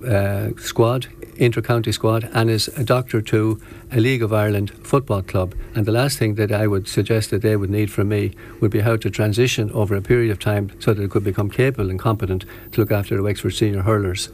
uh, 0.05 0.49
squad, 0.57 1.07
inter-county 1.37 1.91
squad, 1.93 2.29
and 2.33 2.49
is 2.49 2.67
a 2.69 2.83
doctor 2.83 3.21
to 3.21 3.59
a 3.91 3.99
League 3.99 4.21
of 4.21 4.33
Ireland 4.33 4.71
football 4.85 5.21
club. 5.21 5.55
And 5.73 5.85
the 5.85 5.91
last 5.93 6.17
thing 6.17 6.35
that 6.35 6.51
I 6.51 6.67
would 6.67 6.87
suggest 6.87 7.29
that 7.29 7.41
they 7.41 7.55
would 7.55 7.69
need 7.69 7.91
from 7.91 8.09
me 8.09 8.33
would 8.59 8.71
be 8.71 8.81
how 8.81 8.97
to 8.97 9.09
transition 9.09 9.71
over 9.71 9.95
a 9.95 10.01
period 10.01 10.31
of 10.31 10.39
time 10.39 10.71
so 10.79 10.93
that 10.93 11.01
it 11.01 11.09
could 11.11 11.23
become 11.23 11.49
capable 11.49 11.89
and 11.89 11.99
competent 11.99 12.43
to 12.73 12.81
look 12.81 12.91
after 12.91 13.15
the 13.15 13.23
Wexford 13.23 13.53
senior 13.53 13.83
hurlers. 13.83 14.29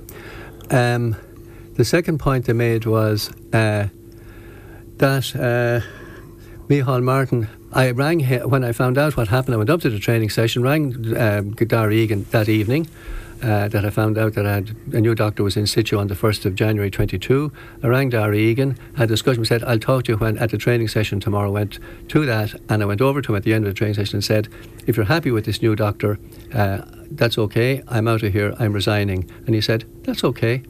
Um, 0.72 1.16
the 1.74 1.86
second 1.86 2.20
point 2.20 2.46
they 2.46 2.54
made 2.54 2.86
was 2.86 3.30
uh, 3.54 3.88
that 4.98 5.36
uh, 5.36 5.86
Micheál 6.70 7.04
Martin 7.04 7.48
I 7.76 7.92
rang 7.92 8.22
him, 8.22 8.50
when 8.50 8.64
I 8.64 8.72
found 8.72 8.98
out 8.98 9.18
what 9.18 9.28
happened. 9.28 9.54
I 9.54 9.58
went 9.58 9.70
up 9.70 9.82
to 9.82 9.90
the 9.90 10.00
training 10.00 10.30
session, 10.30 10.64
rang 10.64 11.16
um, 11.18 11.52
Dar 11.52 11.92
Egan 11.92 12.26
that 12.32 12.48
evening. 12.48 12.88
Uh, 13.44 13.68
that 13.68 13.84
I 13.84 13.90
found 13.90 14.18
out 14.18 14.34
that 14.34 14.46
I 14.46 14.54
had 14.54 14.76
a 14.94 15.02
new 15.02 15.14
doctor 15.14 15.44
was 15.44 15.58
in 15.58 15.68
situ 15.68 15.98
on 15.98 16.08
the 16.08 16.16
1st 16.16 16.46
of 16.46 16.56
January 16.56 16.90
22. 16.90 17.52
I 17.84 17.88
rang 17.88 18.10
Darry 18.10 18.42
Egan, 18.42 18.78
had 18.96 19.10
a 19.10 19.14
discussion, 19.14 19.44
said, 19.44 19.62
I'll 19.66 19.78
talk 19.78 20.06
to 20.06 20.14
you 20.14 20.18
when 20.18 20.38
at 20.38 20.52
the 20.52 20.58
training 20.58 20.88
session 20.88 21.20
tomorrow. 21.20 21.52
Went 21.52 21.78
to 22.08 22.26
that 22.26 22.56
and 22.70 22.82
I 22.82 22.86
went 22.86 23.02
over 23.02 23.22
to 23.22 23.34
him 23.34 23.36
at 23.36 23.44
the 23.44 23.54
end 23.54 23.66
of 23.68 23.74
the 23.74 23.78
training 23.78 23.96
session 23.96 24.16
and 24.16 24.24
said, 24.24 24.48
if 24.88 24.96
you're 24.96 25.06
happy 25.06 25.32
with 25.32 25.44
this 25.44 25.62
new 25.62 25.76
doctor, 25.76 26.18
uh, 26.54 26.84
that's 27.12 27.38
okay. 27.38 27.84
I'm 27.90 28.08
out 28.08 28.24
of 28.24 28.32
here. 28.32 28.56
I'm 28.58 28.72
resigning. 28.72 29.30
And 29.46 29.54
he 29.54 29.60
said, 29.60 29.84
that's 30.04 30.24
okay. 30.24 30.64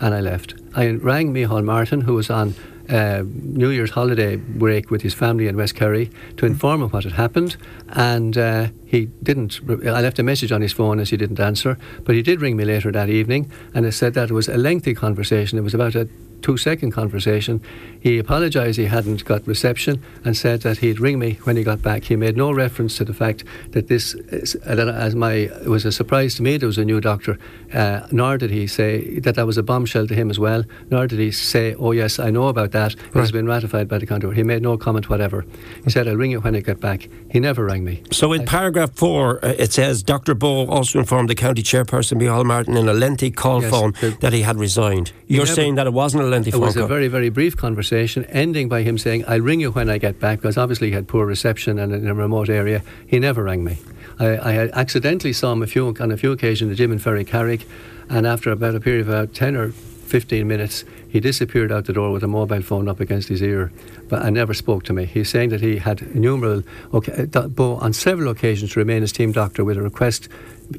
And 0.00 0.12
I 0.12 0.20
left. 0.20 0.54
I 0.74 0.88
rang 0.90 1.32
Micheál 1.32 1.64
Martin, 1.64 2.00
who 2.02 2.14
was 2.14 2.28
on 2.28 2.54
uh, 2.90 3.22
New 3.24 3.70
Year's 3.70 3.90
holiday 3.90 4.36
break 4.36 4.90
with 4.90 5.02
his 5.02 5.14
family 5.14 5.46
in 5.46 5.56
West 5.56 5.74
Kerry 5.74 6.10
to 6.36 6.46
inform 6.46 6.82
him 6.82 6.90
what 6.90 7.04
had 7.04 7.12
happened. 7.12 7.56
And 7.88 8.36
uh, 8.36 8.68
he 8.86 9.06
didn't. 9.22 9.60
I 9.68 10.00
left 10.00 10.18
a 10.18 10.22
message 10.22 10.52
on 10.52 10.60
his 10.60 10.72
phone 10.72 11.00
as 11.00 11.10
he 11.10 11.16
didn't 11.16 11.40
answer, 11.40 11.78
but 12.04 12.14
he 12.14 12.22
did 12.22 12.40
ring 12.40 12.56
me 12.56 12.64
later 12.64 12.90
that 12.92 13.08
evening 13.08 13.50
and 13.74 13.86
it 13.86 13.92
said 13.92 14.14
that 14.14 14.30
it 14.30 14.34
was 14.34 14.48
a 14.48 14.56
lengthy 14.56 14.94
conversation. 14.94 15.58
It 15.58 15.62
was 15.62 15.74
about 15.74 15.94
a 15.94 16.08
two 16.42 16.56
second 16.56 16.92
conversation, 16.92 17.60
he 18.00 18.18
apologised 18.18 18.78
he 18.78 18.86
hadn't 18.86 19.24
got 19.24 19.46
reception 19.46 20.02
and 20.24 20.36
said 20.36 20.62
that 20.62 20.78
he'd 20.78 21.00
ring 21.00 21.18
me 21.18 21.38
when 21.44 21.56
he 21.56 21.62
got 21.62 21.82
back. 21.82 22.04
He 22.04 22.16
made 22.16 22.36
no 22.36 22.52
reference 22.52 22.96
to 22.98 23.04
the 23.04 23.14
fact 23.14 23.44
that 23.70 23.88
this, 23.88 24.14
is, 24.14 24.54
as 24.56 25.14
my, 25.14 25.32
it 25.32 25.68
was 25.68 25.84
a 25.84 25.92
surprise 25.92 26.34
to 26.36 26.42
me 26.42 26.56
there 26.56 26.66
was 26.66 26.78
a 26.78 26.84
new 26.84 27.00
doctor, 27.00 27.38
uh, 27.72 28.06
nor 28.10 28.38
did 28.38 28.50
he 28.50 28.66
say 28.66 29.18
that 29.20 29.34
that 29.34 29.46
was 29.46 29.58
a 29.58 29.62
bombshell 29.62 30.06
to 30.06 30.14
him 30.14 30.30
as 30.30 30.38
well, 30.38 30.64
nor 30.90 31.06
did 31.06 31.18
he 31.18 31.30
say, 31.30 31.74
oh 31.74 31.92
yes, 31.92 32.18
I 32.18 32.30
know 32.30 32.48
about 32.48 32.72
that, 32.72 32.94
it 32.94 32.98
right. 33.14 33.20
has 33.20 33.32
been 33.32 33.46
ratified 33.46 33.88
by 33.88 33.98
the 33.98 34.06
county. 34.06 34.30
He 34.34 34.42
made 34.42 34.62
no 34.62 34.76
comment 34.76 35.08
whatever. 35.08 35.44
He 35.84 35.90
said, 35.90 36.08
I'll 36.08 36.16
ring 36.16 36.30
you 36.30 36.40
when 36.40 36.56
I 36.56 36.60
get 36.60 36.80
back. 36.80 37.08
He 37.30 37.40
never 37.40 37.64
rang 37.64 37.84
me. 37.84 38.02
So 38.12 38.32
in 38.32 38.42
I, 38.42 38.44
paragraph 38.46 38.92
four, 38.94 39.44
uh, 39.44 39.54
it 39.58 39.72
says 39.72 40.02
Dr. 40.02 40.34
Bowe 40.34 40.66
also 40.66 40.98
informed 40.98 41.28
the 41.28 41.34
county 41.34 41.62
chairperson, 41.62 42.20
Micheál 42.20 42.44
Martin, 42.44 42.76
in 42.76 42.88
a 42.88 42.94
lengthy 42.94 43.30
call 43.30 43.62
yes, 43.62 43.70
phone 43.70 43.92
the, 44.00 44.16
that 44.20 44.32
he 44.32 44.42
had 44.42 44.56
resigned. 44.56 45.12
You're 45.26 45.44
never, 45.44 45.54
saying 45.54 45.74
that 45.76 45.86
it 45.86 45.92
wasn't 45.92 46.24
a 46.24 46.26
lengthy 46.30 46.50
It 46.50 46.56
was 46.56 46.76
a 46.76 46.86
very, 46.86 47.08
very 47.08 47.28
brief 47.28 47.56
conversation, 47.56 48.24
ending 48.26 48.68
by 48.68 48.82
him 48.82 48.96
saying, 48.98 49.24
I'll 49.28 49.40
ring 49.40 49.60
you 49.60 49.70
when 49.70 49.90
I 49.90 49.98
get 49.98 50.18
back, 50.18 50.40
because 50.40 50.56
obviously 50.56 50.88
he 50.88 50.94
had 50.94 51.08
poor 51.08 51.26
reception 51.26 51.78
and 51.78 51.92
in 51.92 52.06
a 52.06 52.14
remote 52.14 52.48
area. 52.48 52.82
He 53.06 53.18
never 53.18 53.42
rang 53.44 53.64
me. 53.64 53.78
I, 54.18 54.50
I 54.50 54.52
had 54.52 54.70
accidentally 54.70 55.32
saw 55.32 55.52
him 55.52 55.62
a 55.62 55.66
few, 55.66 55.94
on 56.00 56.10
a 56.10 56.16
few 56.16 56.32
occasions 56.32 56.68
at 56.68 56.70
the 56.70 56.76
gym 56.76 56.92
in 56.92 56.98
Ferrycarrig, 56.98 57.66
and 58.08 58.26
after 58.26 58.50
about 58.50 58.74
a 58.74 58.80
period 58.80 59.02
of 59.02 59.08
about 59.08 59.34
10 59.34 59.56
or 59.56 59.70
15 59.70 60.46
minutes, 60.46 60.84
he 61.10 61.18
disappeared 61.18 61.72
out 61.72 61.86
the 61.86 61.92
door 61.92 62.12
with 62.12 62.22
a 62.22 62.28
mobile 62.28 62.62
phone 62.62 62.88
up 62.88 63.00
against 63.00 63.28
his 63.28 63.42
ear, 63.42 63.72
but 64.08 64.22
I 64.22 64.30
never 64.30 64.54
spoke 64.54 64.84
to 64.84 64.92
me. 64.92 65.06
He's 65.06 65.28
saying 65.28 65.50
that 65.50 65.60
he 65.60 65.78
had 65.78 66.02
innumerable, 66.02 66.62
okay, 66.94 67.26
on 67.34 67.92
several 67.92 68.30
occasions 68.30 68.72
to 68.72 68.80
remain 68.80 69.02
as 69.02 69.10
team 69.10 69.32
doctor 69.32 69.64
with 69.64 69.76
a 69.76 69.82
request 69.82 70.28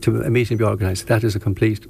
to 0.02 0.22
a 0.22 0.30
meeting 0.30 0.58
be 0.58 0.64
organised. 0.64 1.08
That 1.08 1.24
is 1.24 1.36
a 1.36 1.40
complete 1.40 1.86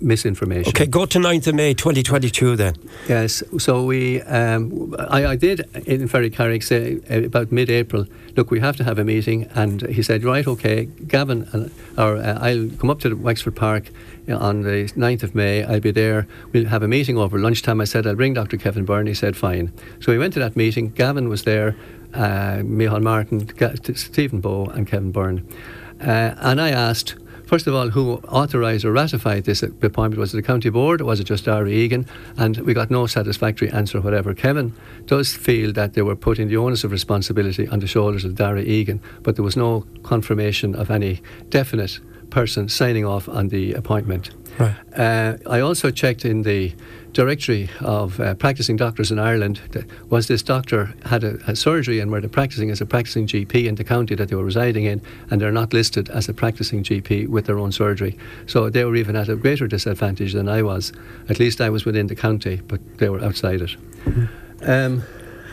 misinformation. 0.00 0.68
Okay, 0.68 0.86
go 0.86 1.06
to 1.06 1.18
9th 1.18 1.48
of 1.48 1.54
May 1.56 1.74
2022 1.74 2.56
then. 2.56 2.76
Yes, 3.08 3.42
so 3.58 3.84
we, 3.84 4.22
um, 4.22 4.94
I, 4.98 5.26
I, 5.26 5.36
did 5.36 5.60
in 5.86 6.08
Ferrycarrig 6.08 6.62
say 6.62 7.00
uh, 7.10 7.26
about 7.26 7.50
mid-April, 7.50 8.06
look, 8.36 8.50
we 8.50 8.60
have 8.60 8.76
to 8.76 8.84
have 8.84 8.98
a 8.98 9.04
meeting, 9.04 9.44
and 9.54 9.82
he 9.88 10.02
said, 10.02 10.22
right, 10.22 10.46
okay, 10.46 10.84
Gavin, 10.84 11.44
uh, 11.52 11.68
or 12.00 12.16
uh, 12.18 12.38
I'll 12.40 12.68
come 12.78 12.90
up 12.90 13.00
to 13.00 13.14
Wexford 13.14 13.56
Park 13.56 13.90
on 14.28 14.62
the 14.62 14.84
9th 14.96 15.22
of 15.22 15.34
May. 15.34 15.64
I'll 15.64 15.80
be 15.80 15.90
there. 15.90 16.26
We'll 16.52 16.66
have 16.66 16.82
a 16.82 16.88
meeting 16.88 17.18
over 17.18 17.38
lunchtime. 17.38 17.71
I 17.80 17.84
said, 17.84 18.06
I'll 18.06 18.14
bring 18.14 18.34
Dr. 18.34 18.56
Kevin 18.56 18.84
Byrne. 18.84 19.06
He 19.06 19.14
said, 19.14 19.36
fine. 19.36 19.72
So 20.00 20.12
we 20.12 20.18
went 20.18 20.34
to 20.34 20.40
that 20.40 20.56
meeting. 20.56 20.90
Gavin 20.90 21.28
was 21.28 21.44
there, 21.44 21.76
uh, 22.14 22.62
Micheál 22.62 23.02
Martin, 23.02 23.48
Stephen 23.96 24.40
Bowe, 24.40 24.66
and 24.66 24.86
Kevin 24.86 25.12
Byrne. 25.12 25.46
Uh, 26.00 26.34
and 26.38 26.60
I 26.60 26.70
asked, 26.70 27.16
First 27.52 27.66
of 27.66 27.74
all, 27.74 27.90
who 27.90 28.14
authorised 28.28 28.82
or 28.86 28.92
ratified 28.92 29.44
this 29.44 29.62
appointment? 29.62 30.16
Was 30.16 30.32
it 30.32 30.38
the 30.38 30.42
county 30.42 30.70
board 30.70 31.02
or 31.02 31.04
was 31.04 31.20
it 31.20 31.24
just 31.24 31.44
Darragh 31.44 31.68
Egan? 31.68 32.06
And 32.38 32.56
we 32.56 32.72
got 32.72 32.90
no 32.90 33.06
satisfactory 33.06 33.68
answer, 33.68 34.00
whatever. 34.00 34.32
Kevin 34.32 34.74
does 35.04 35.34
feel 35.34 35.70
that 35.74 35.92
they 35.92 36.00
were 36.00 36.16
putting 36.16 36.48
the 36.48 36.56
onus 36.56 36.82
of 36.82 36.92
responsibility 36.92 37.68
on 37.68 37.80
the 37.80 37.86
shoulders 37.86 38.24
of 38.24 38.36
Darragh 38.36 38.66
Egan, 38.66 39.02
but 39.22 39.36
there 39.36 39.44
was 39.44 39.54
no 39.54 39.84
confirmation 40.02 40.74
of 40.74 40.90
any 40.90 41.20
definite 41.50 42.00
person 42.30 42.70
signing 42.70 43.04
off 43.04 43.28
on 43.28 43.48
the 43.48 43.74
appointment. 43.74 44.30
Right. 44.58 44.74
Uh, 44.96 45.36
I 45.46 45.60
also 45.60 45.90
checked 45.90 46.24
in 46.24 46.44
the 46.44 46.74
directory 47.12 47.68
of 47.80 48.18
uh, 48.20 48.34
practicing 48.34 48.76
doctors 48.76 49.10
in 49.10 49.18
Ireland 49.18 49.60
was 50.08 50.28
this 50.28 50.42
doctor 50.42 50.94
had 51.04 51.24
a, 51.24 51.38
a, 51.46 51.54
surgery 51.54 52.00
and 52.00 52.10
were 52.10 52.26
practicing 52.28 52.70
as 52.70 52.80
a 52.80 52.86
practicing 52.86 53.26
GP 53.26 53.66
in 53.66 53.74
the 53.74 53.84
county 53.84 54.14
that 54.14 54.28
they 54.28 54.36
were 54.36 54.44
residing 54.44 54.84
in, 54.84 55.00
and 55.30 55.40
they're 55.40 55.52
not 55.52 55.72
listed 55.72 56.08
as 56.10 56.28
a 56.28 56.34
practicing 56.34 56.82
GP 56.82 57.28
with 57.28 57.46
their 57.46 57.58
own 57.58 57.72
surgery. 57.72 58.16
So 58.46 58.70
they 58.70 58.84
were 58.84 58.96
even 58.96 59.16
at 59.16 59.28
a 59.28 59.36
greater 59.36 59.66
disadvantage 59.66 60.32
than 60.32 60.48
I 60.48 60.62
was. 60.62 60.92
At 61.28 61.38
least 61.38 61.60
I 61.60 61.70
was 61.70 61.84
within 61.84 62.06
the 62.06 62.16
county, 62.16 62.62
but 62.66 62.80
they 62.98 63.08
were 63.08 63.22
outside 63.22 63.60
it. 63.60 63.76
Mm-hmm. 64.04 64.70
Um, 64.70 65.02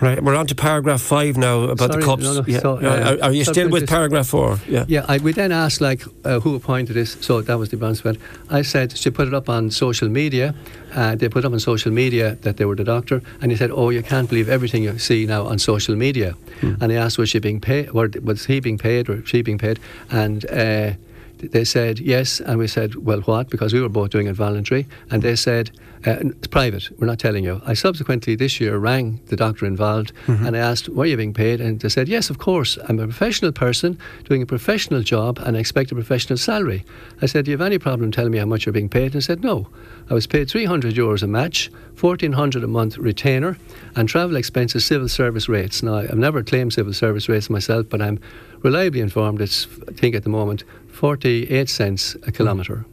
Right, 0.01 0.23
we're 0.23 0.35
on 0.35 0.47
to 0.47 0.55
paragraph 0.55 1.01
five 1.01 1.35
now 1.35 1.63
about 1.63 1.91
Sorry, 1.91 2.01
the 2.01 2.05
cups. 2.05 2.23
No, 2.23 2.33
no, 2.35 2.43
yeah. 2.47 2.59
so, 2.59 2.77
uh, 2.77 3.17
are, 3.21 3.25
are, 3.25 3.33
you 3.33 3.43
still 3.43 3.69
with 3.69 3.87
paragraph 3.87 4.27
four? 4.27 4.57
Yeah. 4.67 4.85
Yeah. 4.87 5.05
I, 5.09 5.17
we 5.17 5.33
then 5.33 5.51
asked 5.51 5.81
like 5.81 6.03
uh, 6.23 6.39
who 6.39 6.55
appointed 6.55 6.93
this. 6.93 7.17
So 7.19 7.41
that 7.41 7.57
was 7.59 7.69
the 7.69 7.77
pad. 7.77 8.17
I 8.49 8.61
said 8.61 8.97
she 8.97 9.09
put 9.09 9.27
it 9.27 9.33
up 9.33 9.49
on 9.49 9.71
social 9.71 10.07
media. 10.07 10.55
Uh, 10.95 11.15
they 11.15 11.27
put 11.27 11.43
up 11.43 11.51
on 11.51 11.59
social 11.59 11.91
media 11.91 12.35
that 12.41 12.57
they 12.57 12.65
were 12.65 12.75
the 12.75 12.83
doctor, 12.83 13.21
and 13.41 13.51
he 13.51 13.57
said, 13.57 13.71
"Oh, 13.71 13.89
you 13.89 14.01
can't 14.01 14.29
believe 14.29 14.47
everything 14.49 14.83
you 14.83 14.97
see 14.97 15.25
now 15.25 15.45
on 15.45 15.59
social 15.59 15.95
media." 15.95 16.35
Hmm. 16.61 16.75
And 16.81 16.91
he 16.91 16.97
asked, 16.97 17.17
"Was 17.17 17.29
she 17.29 17.39
being 17.39 17.59
paid? 17.59 17.91
Was 17.91 18.45
he 18.45 18.59
being 18.61 18.77
paid, 18.77 19.09
or 19.09 19.25
she 19.25 19.41
being 19.41 19.57
paid?" 19.57 19.79
And 20.09 20.45
uh, 20.49 20.93
they 21.39 21.63
said 21.63 21.99
yes, 21.99 22.39
and 22.39 22.59
we 22.59 22.67
said, 22.67 22.95
well, 22.95 23.21
what? 23.21 23.49
Because 23.49 23.73
we 23.73 23.81
were 23.81 23.89
both 23.89 24.09
doing 24.09 24.27
it 24.27 24.35
voluntary, 24.35 24.87
and 25.09 25.21
they 25.21 25.35
said 25.35 25.71
uh, 26.05 26.17
it's 26.21 26.47
private. 26.47 26.89
We're 26.99 27.07
not 27.07 27.19
telling 27.19 27.43
you. 27.43 27.61
I 27.65 27.73
subsequently 27.73 28.35
this 28.35 28.59
year 28.59 28.77
rang 28.77 29.19
the 29.27 29.35
doctor 29.35 29.65
involved, 29.65 30.13
mm-hmm. 30.27 30.45
and 30.45 30.55
I 30.55 30.59
asked, 30.59 30.89
were 30.89 31.05
you 31.05 31.17
being 31.17 31.33
paid? 31.33 31.59
And 31.59 31.79
they 31.79 31.89
said, 31.89 32.07
yes, 32.07 32.29
of 32.29 32.37
course. 32.37 32.77
I'm 32.87 32.99
a 32.99 33.05
professional 33.05 33.51
person 33.51 33.97
doing 34.25 34.41
a 34.41 34.45
professional 34.45 35.01
job, 35.01 35.39
and 35.39 35.57
I 35.57 35.59
expect 35.59 35.91
a 35.91 35.95
professional 35.95 36.37
salary. 36.37 36.85
I 37.21 37.25
said, 37.25 37.45
do 37.45 37.51
you 37.51 37.57
have 37.57 37.65
any 37.65 37.79
problem 37.79 38.11
telling 38.11 38.31
me 38.31 38.37
how 38.37 38.45
much 38.45 38.65
you're 38.65 38.73
being 38.73 38.89
paid? 38.89 39.05
And 39.05 39.13
they 39.13 39.21
said, 39.21 39.43
no. 39.43 39.67
I 40.09 40.13
was 40.13 40.25
paid 40.25 40.49
300 40.49 40.95
euros 40.95 41.21
a 41.21 41.27
match, 41.27 41.69
1400 41.99 42.63
a 42.63 42.67
month 42.67 42.97
retainer, 42.97 43.57
and 43.95 44.07
travel 44.07 44.37
expenses, 44.37 44.85
civil 44.85 45.09
service 45.09 45.49
rates. 45.49 45.83
Now, 45.83 45.95
I've 45.97 46.17
never 46.17 46.43
claimed 46.43 46.73
civil 46.73 46.93
service 46.93 47.29
rates 47.29 47.49
myself, 47.49 47.87
but 47.89 48.01
I'm 48.01 48.19
reliably 48.63 49.01
informed 49.01 49.41
it's, 49.41 49.67
I 49.87 49.91
think 49.93 50.15
at 50.15 50.23
the 50.23 50.29
moment, 50.29 50.63
48 50.87 51.69
cents 51.69 52.15
a 52.27 52.31
kilometre. 52.31 52.85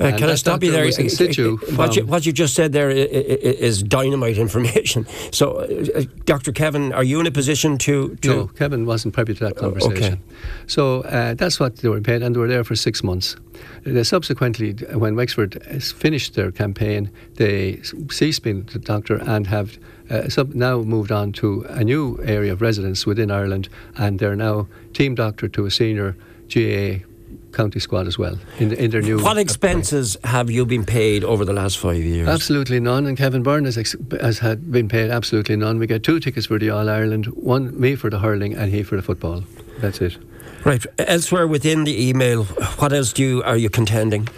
Uh, 0.00 0.16
can 0.16 0.30
I 0.30 0.34
stop 0.34 0.62
you 0.62 0.72
there? 0.72 0.84
In 0.84 1.10
situ 1.10 1.58
what, 1.76 1.94
you, 1.94 2.06
what 2.06 2.24
you 2.24 2.32
just 2.32 2.54
said 2.54 2.72
there 2.72 2.90
is 2.90 3.82
dynamite 3.82 4.38
information. 4.38 5.06
So, 5.32 5.60
uh, 5.60 6.02
Dr. 6.24 6.52
Kevin, 6.52 6.92
are 6.92 7.04
you 7.04 7.20
in 7.20 7.26
a 7.26 7.30
position 7.30 7.78
to, 7.78 8.16
to 8.16 8.28
No, 8.28 8.46
Kevin 8.48 8.84
wasn't 8.84 9.14
privy 9.14 9.34
to 9.34 9.44
that 9.44 9.56
conversation. 9.56 10.14
Okay. 10.14 10.18
So 10.66 11.02
uh, 11.02 11.34
that's 11.34 11.60
what 11.60 11.76
they 11.76 11.88
were 11.88 12.00
paid, 12.00 12.22
and 12.22 12.34
they 12.34 12.40
were 12.40 12.48
there 12.48 12.64
for 12.64 12.74
six 12.74 13.02
months. 13.02 13.36
They 13.84 14.02
subsequently, 14.02 14.72
when 14.94 15.14
Wexford 15.14 15.62
finished 15.82 16.34
their 16.34 16.50
campaign, 16.50 17.10
they 17.34 17.80
ceased 18.10 18.42
being 18.42 18.62
the 18.64 18.78
doctor 18.78 19.16
and 19.16 19.46
have 19.46 19.78
uh, 20.10 20.28
sub- 20.28 20.54
now 20.54 20.78
moved 20.78 21.12
on 21.12 21.32
to 21.32 21.64
a 21.68 21.84
new 21.84 22.18
area 22.24 22.52
of 22.52 22.60
residence 22.60 23.06
within 23.06 23.30
Ireland, 23.30 23.68
and 23.96 24.18
they're 24.18 24.36
now 24.36 24.66
team 24.92 25.14
doctor 25.14 25.48
to 25.48 25.66
a 25.66 25.70
senior 25.70 26.16
GAA 26.52 27.04
county 27.52 27.80
squad 27.80 28.06
as 28.06 28.18
well 28.18 28.38
in, 28.58 28.72
in 28.72 28.90
their 28.90 29.02
new. 29.02 29.22
What 29.22 29.38
expenses 29.38 30.16
have 30.24 30.50
you 30.50 30.66
been 30.66 30.84
paid 30.84 31.24
over 31.24 31.44
the 31.44 31.52
last 31.52 31.78
five 31.78 32.02
years? 32.02 32.28
Absolutely 32.28 32.80
none, 32.80 33.06
and 33.06 33.16
Kevin 33.16 33.42
Byrne 33.42 33.64
has, 33.64 33.76
ex- 33.76 33.96
has 34.20 34.38
had 34.38 34.70
been 34.70 34.88
paid 34.88 35.10
absolutely 35.10 35.56
none. 35.56 35.78
We 35.78 35.86
get 35.86 36.02
two 36.02 36.20
tickets 36.20 36.46
for 36.46 36.58
the 36.58 36.70
All 36.70 36.88
Ireland, 36.88 37.26
one 37.26 37.78
me 37.78 37.96
for 37.96 38.10
the 38.10 38.18
hurling 38.18 38.54
and 38.54 38.70
he 38.70 38.82
for 38.82 38.96
the 38.96 39.02
football. 39.02 39.44
That's 39.78 40.00
it. 40.00 40.16
Right. 40.64 40.84
Elsewhere 40.98 41.46
within 41.46 41.84
the 41.84 42.08
email, 42.08 42.44
what 42.44 42.92
else 42.92 43.12
do 43.12 43.22
you, 43.22 43.42
are 43.42 43.56
you 43.56 43.70
contending? 43.70 44.28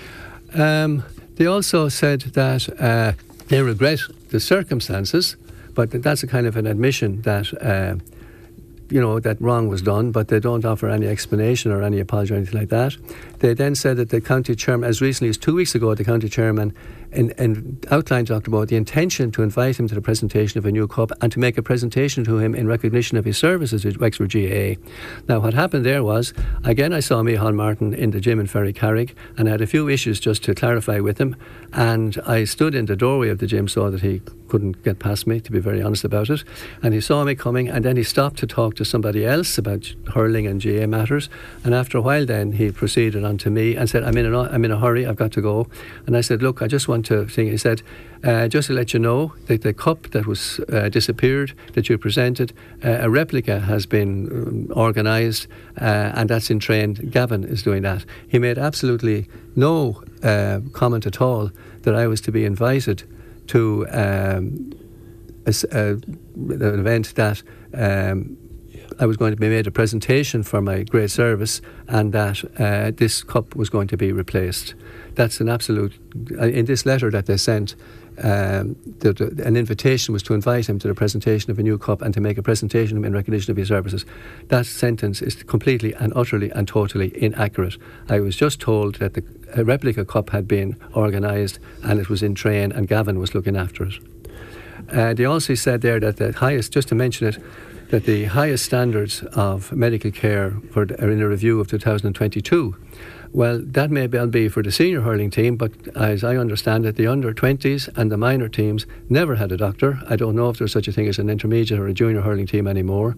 Um, 0.54 1.02
they 1.36 1.46
also 1.46 1.88
said 1.88 2.20
that 2.20 2.68
uh, 2.80 3.12
they 3.48 3.62
regret 3.62 4.00
the 4.30 4.38
circumstances, 4.38 5.36
but 5.74 5.90
that's 5.90 6.22
a 6.22 6.26
kind 6.26 6.46
of 6.46 6.56
an 6.56 6.66
admission 6.66 7.22
that. 7.22 7.52
Uh, 7.62 7.96
you 8.90 9.00
know, 9.00 9.20
that 9.20 9.40
wrong 9.40 9.68
was 9.68 9.82
done, 9.82 10.12
but 10.12 10.28
they 10.28 10.40
don't 10.40 10.64
offer 10.64 10.88
any 10.88 11.06
explanation 11.06 11.72
or 11.72 11.82
any 11.82 11.98
apology 11.98 12.34
or 12.34 12.36
anything 12.36 12.58
like 12.58 12.68
that. 12.68 12.96
They 13.38 13.54
then 13.54 13.74
said 13.74 13.96
that 13.96 14.10
the 14.10 14.20
county 14.20 14.54
chairman, 14.54 14.88
as 14.88 15.00
recently 15.00 15.30
as 15.30 15.38
two 15.38 15.54
weeks 15.54 15.74
ago, 15.74 15.94
the 15.94 16.04
county 16.04 16.28
chairman 16.28 16.74
and, 17.12 17.34
and 17.38 17.86
outlined 17.90 18.28
Dr. 18.28 18.50
Bowe 18.50 18.64
the 18.64 18.76
intention 18.76 19.30
to 19.32 19.42
invite 19.42 19.78
him 19.78 19.88
to 19.88 19.94
the 19.94 20.00
presentation 20.00 20.58
of 20.58 20.66
a 20.66 20.72
new 20.72 20.88
cup 20.88 21.12
and 21.20 21.30
to 21.32 21.38
make 21.38 21.58
a 21.58 21.62
presentation 21.62 22.24
to 22.24 22.38
him 22.38 22.54
in 22.54 22.66
recognition 22.66 23.16
of 23.18 23.24
his 23.24 23.38
services 23.38 23.84
at 23.84 23.98
Wexford 23.98 24.32
GAA. 24.32 24.80
Now, 25.28 25.40
what 25.40 25.54
happened 25.54 25.84
there 25.84 26.02
was, 26.02 26.32
again, 26.64 26.92
I 26.92 27.00
saw 27.00 27.22
Micheál 27.22 27.54
Martin 27.54 27.94
in 27.94 28.10
the 28.10 28.20
gym 28.20 28.40
in 28.40 28.46
Ferrycarrig 28.46 29.14
and 29.36 29.48
I 29.48 29.52
had 29.52 29.60
a 29.60 29.66
few 29.66 29.88
issues 29.88 30.20
just 30.20 30.42
to 30.44 30.54
clarify 30.54 31.00
with 31.00 31.18
him. 31.18 31.36
And 31.72 32.18
I 32.26 32.44
stood 32.44 32.74
in 32.74 32.86
the 32.86 32.96
doorway 32.96 33.28
of 33.28 33.38
the 33.38 33.46
gym 33.46 33.68
so 33.68 33.90
that 33.90 34.02
he 34.02 34.22
couldn't 34.52 34.82
get 34.84 34.98
past 34.98 35.26
me, 35.26 35.40
to 35.40 35.50
be 35.50 35.60
very 35.60 35.80
honest 35.80 36.04
about 36.04 36.28
it. 36.28 36.44
And 36.82 36.92
he 36.92 37.00
saw 37.00 37.24
me 37.24 37.34
coming 37.34 37.70
and 37.70 37.86
then 37.86 37.96
he 37.96 38.02
stopped 38.02 38.36
to 38.40 38.46
talk 38.46 38.74
to 38.74 38.84
somebody 38.84 39.24
else 39.24 39.56
about 39.56 39.94
hurling 40.12 40.46
and 40.46 40.62
GAA 40.62 40.86
matters. 40.86 41.30
And 41.64 41.74
after 41.74 41.96
a 41.96 42.02
while, 42.02 42.26
then 42.26 42.52
he 42.52 42.70
proceeded 42.70 43.24
on 43.24 43.38
to 43.38 43.48
me 43.48 43.76
and 43.76 43.88
said, 43.88 44.04
I'm 44.04 44.18
in, 44.18 44.26
a, 44.26 44.40
I'm 44.42 44.62
in 44.66 44.70
a 44.70 44.78
hurry, 44.78 45.06
I've 45.06 45.16
got 45.16 45.32
to 45.32 45.40
go. 45.40 45.68
And 46.06 46.14
I 46.14 46.20
said, 46.20 46.42
Look, 46.42 46.60
I 46.60 46.66
just 46.66 46.86
want 46.86 47.06
to 47.06 47.26
think. 47.28 47.50
He 47.50 47.56
said, 47.56 47.80
uh, 48.24 48.46
just 48.46 48.66
to 48.66 48.74
let 48.74 48.92
you 48.92 49.00
know 49.00 49.32
that 49.46 49.62
the 49.62 49.72
cup 49.72 50.10
that 50.10 50.26
was 50.26 50.60
uh, 50.70 50.90
disappeared 50.90 51.54
that 51.72 51.88
you 51.88 51.96
presented, 51.96 52.52
uh, 52.84 52.98
a 53.00 53.08
replica 53.08 53.60
has 53.60 53.86
been 53.86 54.28
um, 54.30 54.76
organised, 54.76 55.48
uh, 55.80 56.12
and 56.14 56.28
that's 56.28 56.50
in 56.50 56.58
train. 56.58 56.92
Gavin 56.92 57.42
is 57.42 57.62
doing 57.62 57.82
that. 57.82 58.04
He 58.28 58.38
made 58.38 58.58
absolutely 58.58 59.28
no 59.56 60.04
uh, 60.22 60.60
comment 60.72 61.06
at 61.06 61.22
all 61.22 61.50
that 61.84 61.94
I 61.94 62.06
was 62.06 62.20
to 62.20 62.30
be 62.30 62.44
invited 62.44 63.02
to 63.48 63.86
um, 63.90 64.72
a, 65.46 65.54
a, 65.72 65.80
an 66.34 66.80
event 66.80 67.14
that. 67.14 67.42
Um, 67.74 68.38
I 69.00 69.06
was 69.06 69.16
going 69.16 69.32
to 69.32 69.40
be 69.40 69.48
made 69.48 69.66
a 69.66 69.70
presentation 69.70 70.42
for 70.42 70.60
my 70.60 70.82
great 70.82 71.10
service, 71.10 71.62
and 71.88 72.12
that 72.12 72.44
uh, 72.60 72.92
this 72.94 73.22
cup 73.22 73.56
was 73.56 73.70
going 73.70 73.88
to 73.88 73.96
be 73.96 74.12
replaced 74.12 74.74
that's 75.14 75.40
an 75.40 75.48
absolute. 75.48 75.92
Uh, 76.38 76.46
in 76.46 76.66
this 76.66 76.86
letter 76.86 77.10
that 77.10 77.26
they 77.26 77.36
sent, 77.36 77.74
um, 78.22 78.76
the, 78.98 79.12
the, 79.12 79.44
an 79.44 79.56
invitation 79.56 80.12
was 80.12 80.22
to 80.24 80.34
invite 80.34 80.68
him 80.68 80.78
to 80.78 80.88
the 80.88 80.94
presentation 80.94 81.50
of 81.50 81.58
a 81.58 81.62
new 81.62 81.78
cup 81.78 82.02
and 82.02 82.12
to 82.14 82.20
make 82.20 82.38
a 82.38 82.42
presentation 82.42 83.02
in 83.04 83.12
recognition 83.12 83.50
of 83.50 83.56
his 83.56 83.68
services. 83.68 84.04
That 84.48 84.66
sentence 84.66 85.22
is 85.22 85.42
completely 85.42 85.94
and 85.94 86.12
utterly 86.14 86.50
and 86.50 86.68
totally 86.68 87.12
inaccurate. 87.22 87.76
I 88.08 88.20
was 88.20 88.36
just 88.36 88.60
told 88.60 88.96
that 88.96 89.14
the 89.14 89.22
a 89.54 89.64
replica 89.64 90.04
cup 90.04 90.30
had 90.30 90.48
been 90.48 90.76
organised 90.94 91.58
and 91.82 92.00
it 92.00 92.08
was 92.08 92.22
in 92.22 92.34
train 92.34 92.72
and 92.72 92.88
Gavin 92.88 93.18
was 93.18 93.34
looking 93.34 93.56
after 93.56 93.84
it. 93.84 93.94
Uh, 94.90 95.14
they 95.14 95.24
also 95.24 95.54
said 95.54 95.80
there 95.80 96.00
that 96.00 96.16
the 96.16 96.32
highest, 96.32 96.72
just 96.72 96.88
to 96.88 96.94
mention 96.94 97.28
it, 97.28 97.38
that 97.90 98.04
the 98.04 98.24
highest 98.24 98.64
standards 98.64 99.22
of 99.34 99.70
medical 99.72 100.10
care 100.10 100.52
for, 100.70 100.82
are 100.82 101.10
in 101.10 101.20
a 101.20 101.28
review 101.28 101.60
of 101.60 101.68
2022. 101.68 102.74
Well, 103.34 103.60
that 103.62 103.90
may 103.90 104.06
well 104.08 104.26
be 104.26 104.48
for 104.48 104.62
the 104.62 104.70
senior 104.70 105.00
hurling 105.00 105.30
team, 105.30 105.56
but 105.56 105.72
as 105.96 106.22
I 106.22 106.36
understand 106.36 106.84
it, 106.84 106.96
the 106.96 107.06
under 107.06 107.32
20s 107.32 107.88
and 107.96 108.12
the 108.12 108.18
minor 108.18 108.48
teams 108.48 108.84
never 109.08 109.36
had 109.36 109.50
a 109.50 109.56
doctor. 109.56 110.00
I 110.06 110.16
don't 110.16 110.36
know 110.36 110.50
if 110.50 110.58
there's 110.58 110.72
such 110.72 110.86
a 110.86 110.92
thing 110.92 111.08
as 111.08 111.18
an 111.18 111.30
intermediate 111.30 111.80
or 111.80 111.86
a 111.86 111.94
junior 111.94 112.20
hurling 112.20 112.46
team 112.46 112.66
anymore. 112.66 113.16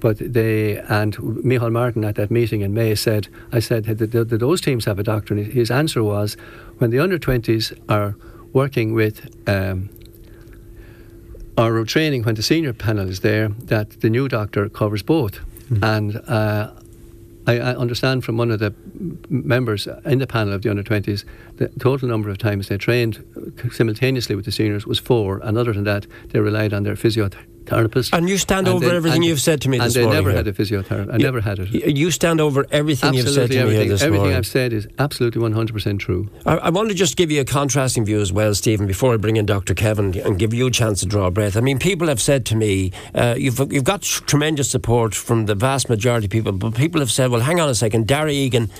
But 0.00 0.18
they, 0.18 0.76
and 0.76 1.16
Micheál 1.16 1.72
Martin 1.72 2.04
at 2.04 2.16
that 2.16 2.30
meeting 2.30 2.60
in 2.60 2.74
May 2.74 2.94
said, 2.94 3.28
I 3.52 3.60
said, 3.60 3.84
did, 3.84 4.10
did 4.10 4.28
those 4.28 4.60
teams 4.60 4.84
have 4.84 4.98
a 4.98 5.02
doctor? 5.02 5.32
And 5.32 5.46
his 5.46 5.70
answer 5.70 6.04
was, 6.04 6.36
when 6.76 6.90
the 6.90 6.98
under 6.98 7.18
20s 7.18 7.72
are 7.88 8.16
working 8.52 8.92
with 8.92 9.30
um, 9.48 9.88
or 11.56 11.84
training 11.84 12.24
when 12.24 12.34
the 12.34 12.42
senior 12.42 12.74
panel 12.74 13.08
is 13.08 13.20
there, 13.20 13.48
that 13.48 14.02
the 14.02 14.10
new 14.10 14.28
doctor 14.28 14.68
covers 14.68 15.02
both. 15.02 15.40
Mm. 15.70 15.96
And 15.96 16.16
uh, 16.28 16.72
I, 17.46 17.58
I, 17.58 17.74
understand 17.76 18.24
from 18.24 18.36
one 18.36 18.50
of 18.50 18.58
the 18.58 18.74
members 19.28 19.86
in 20.04 20.18
the 20.18 20.26
panel 20.26 20.54
of 20.54 20.62
the 20.62 20.70
under 20.70 20.82
20s 20.82 21.24
the 21.56 21.68
total 21.78 22.08
number 22.08 22.30
of 22.30 22.38
times 22.38 22.68
they 22.68 22.78
trained 22.78 23.24
simultaneously 23.70 24.34
with 24.34 24.44
the 24.44 24.52
seniors 24.52 24.86
was 24.86 24.98
four, 24.98 25.40
and 25.42 25.58
other 25.58 25.72
than 25.72 25.84
that, 25.84 26.06
they 26.28 26.40
relied 26.40 26.72
on 26.72 26.82
their 26.84 26.94
physiotherapy 26.94 27.53
therapist. 27.66 28.14
And 28.14 28.28
you 28.28 28.38
stand 28.38 28.68
and 28.68 28.76
over 28.76 28.90
everything 28.90 29.22
you've 29.22 29.40
said 29.40 29.60
to 29.62 29.68
me 29.68 29.78
this 29.78 29.96
morning. 29.96 30.16
And 30.16 30.26
they 30.26 30.30
never 30.30 30.36
had 30.36 30.46
a 30.46 30.52
physiotherapist. 30.52 31.12
I 31.12 31.16
you, 31.16 31.22
never 31.22 31.40
had 31.40 31.58
it. 31.58 31.70
You 31.96 32.10
stand 32.10 32.40
over 32.40 32.66
everything 32.70 33.08
absolutely 33.08 33.18
you've 33.18 33.34
said 33.34 33.50
to 33.50 33.58
everything. 33.58 33.82
me 33.82 33.88
this 33.88 34.02
everything 34.02 34.22
morning. 34.22 34.36
I've 34.36 34.46
said 34.46 34.72
is 34.72 34.86
absolutely 34.98 35.42
100% 35.42 35.98
true. 35.98 36.28
I, 36.46 36.56
I, 36.56 36.70
want 36.70 36.88
to 36.88 36.94
just 36.94 37.16
give 37.16 37.30
you 37.30 37.40
a 37.40 37.44
contrasting 37.44 38.04
view 38.04 38.20
as 38.20 38.32
well, 38.32 38.54
Stephen, 38.54 38.86
before 38.86 39.14
I 39.14 39.16
bring 39.16 39.36
in 39.36 39.46
Dr. 39.46 39.74
Kevin 39.74 40.18
and 40.20 40.38
give 40.38 40.52
you 40.54 40.66
a 40.66 40.70
chance 40.70 41.00
to 41.00 41.06
draw 41.06 41.26
a 41.26 41.30
breath. 41.30 41.56
I 41.56 41.60
mean, 41.60 41.78
people 41.78 42.08
have 42.08 42.20
said 42.20 42.46
to 42.46 42.56
me, 42.56 42.92
uh, 43.14 43.34
you've, 43.36 43.58
you've 43.72 43.84
got 43.84 44.02
tremendous 44.02 44.70
support 44.70 45.14
from 45.14 45.46
the 45.46 45.54
vast 45.54 45.88
majority 45.88 46.26
of 46.26 46.30
people, 46.30 46.52
but 46.52 46.74
people 46.74 47.00
have 47.00 47.10
said, 47.10 47.30
well, 47.30 47.40
hang 47.40 47.60
on 47.60 47.68
a 47.68 47.74
second, 47.74 48.06
Darragh 48.06 48.32
Egan 48.32 48.70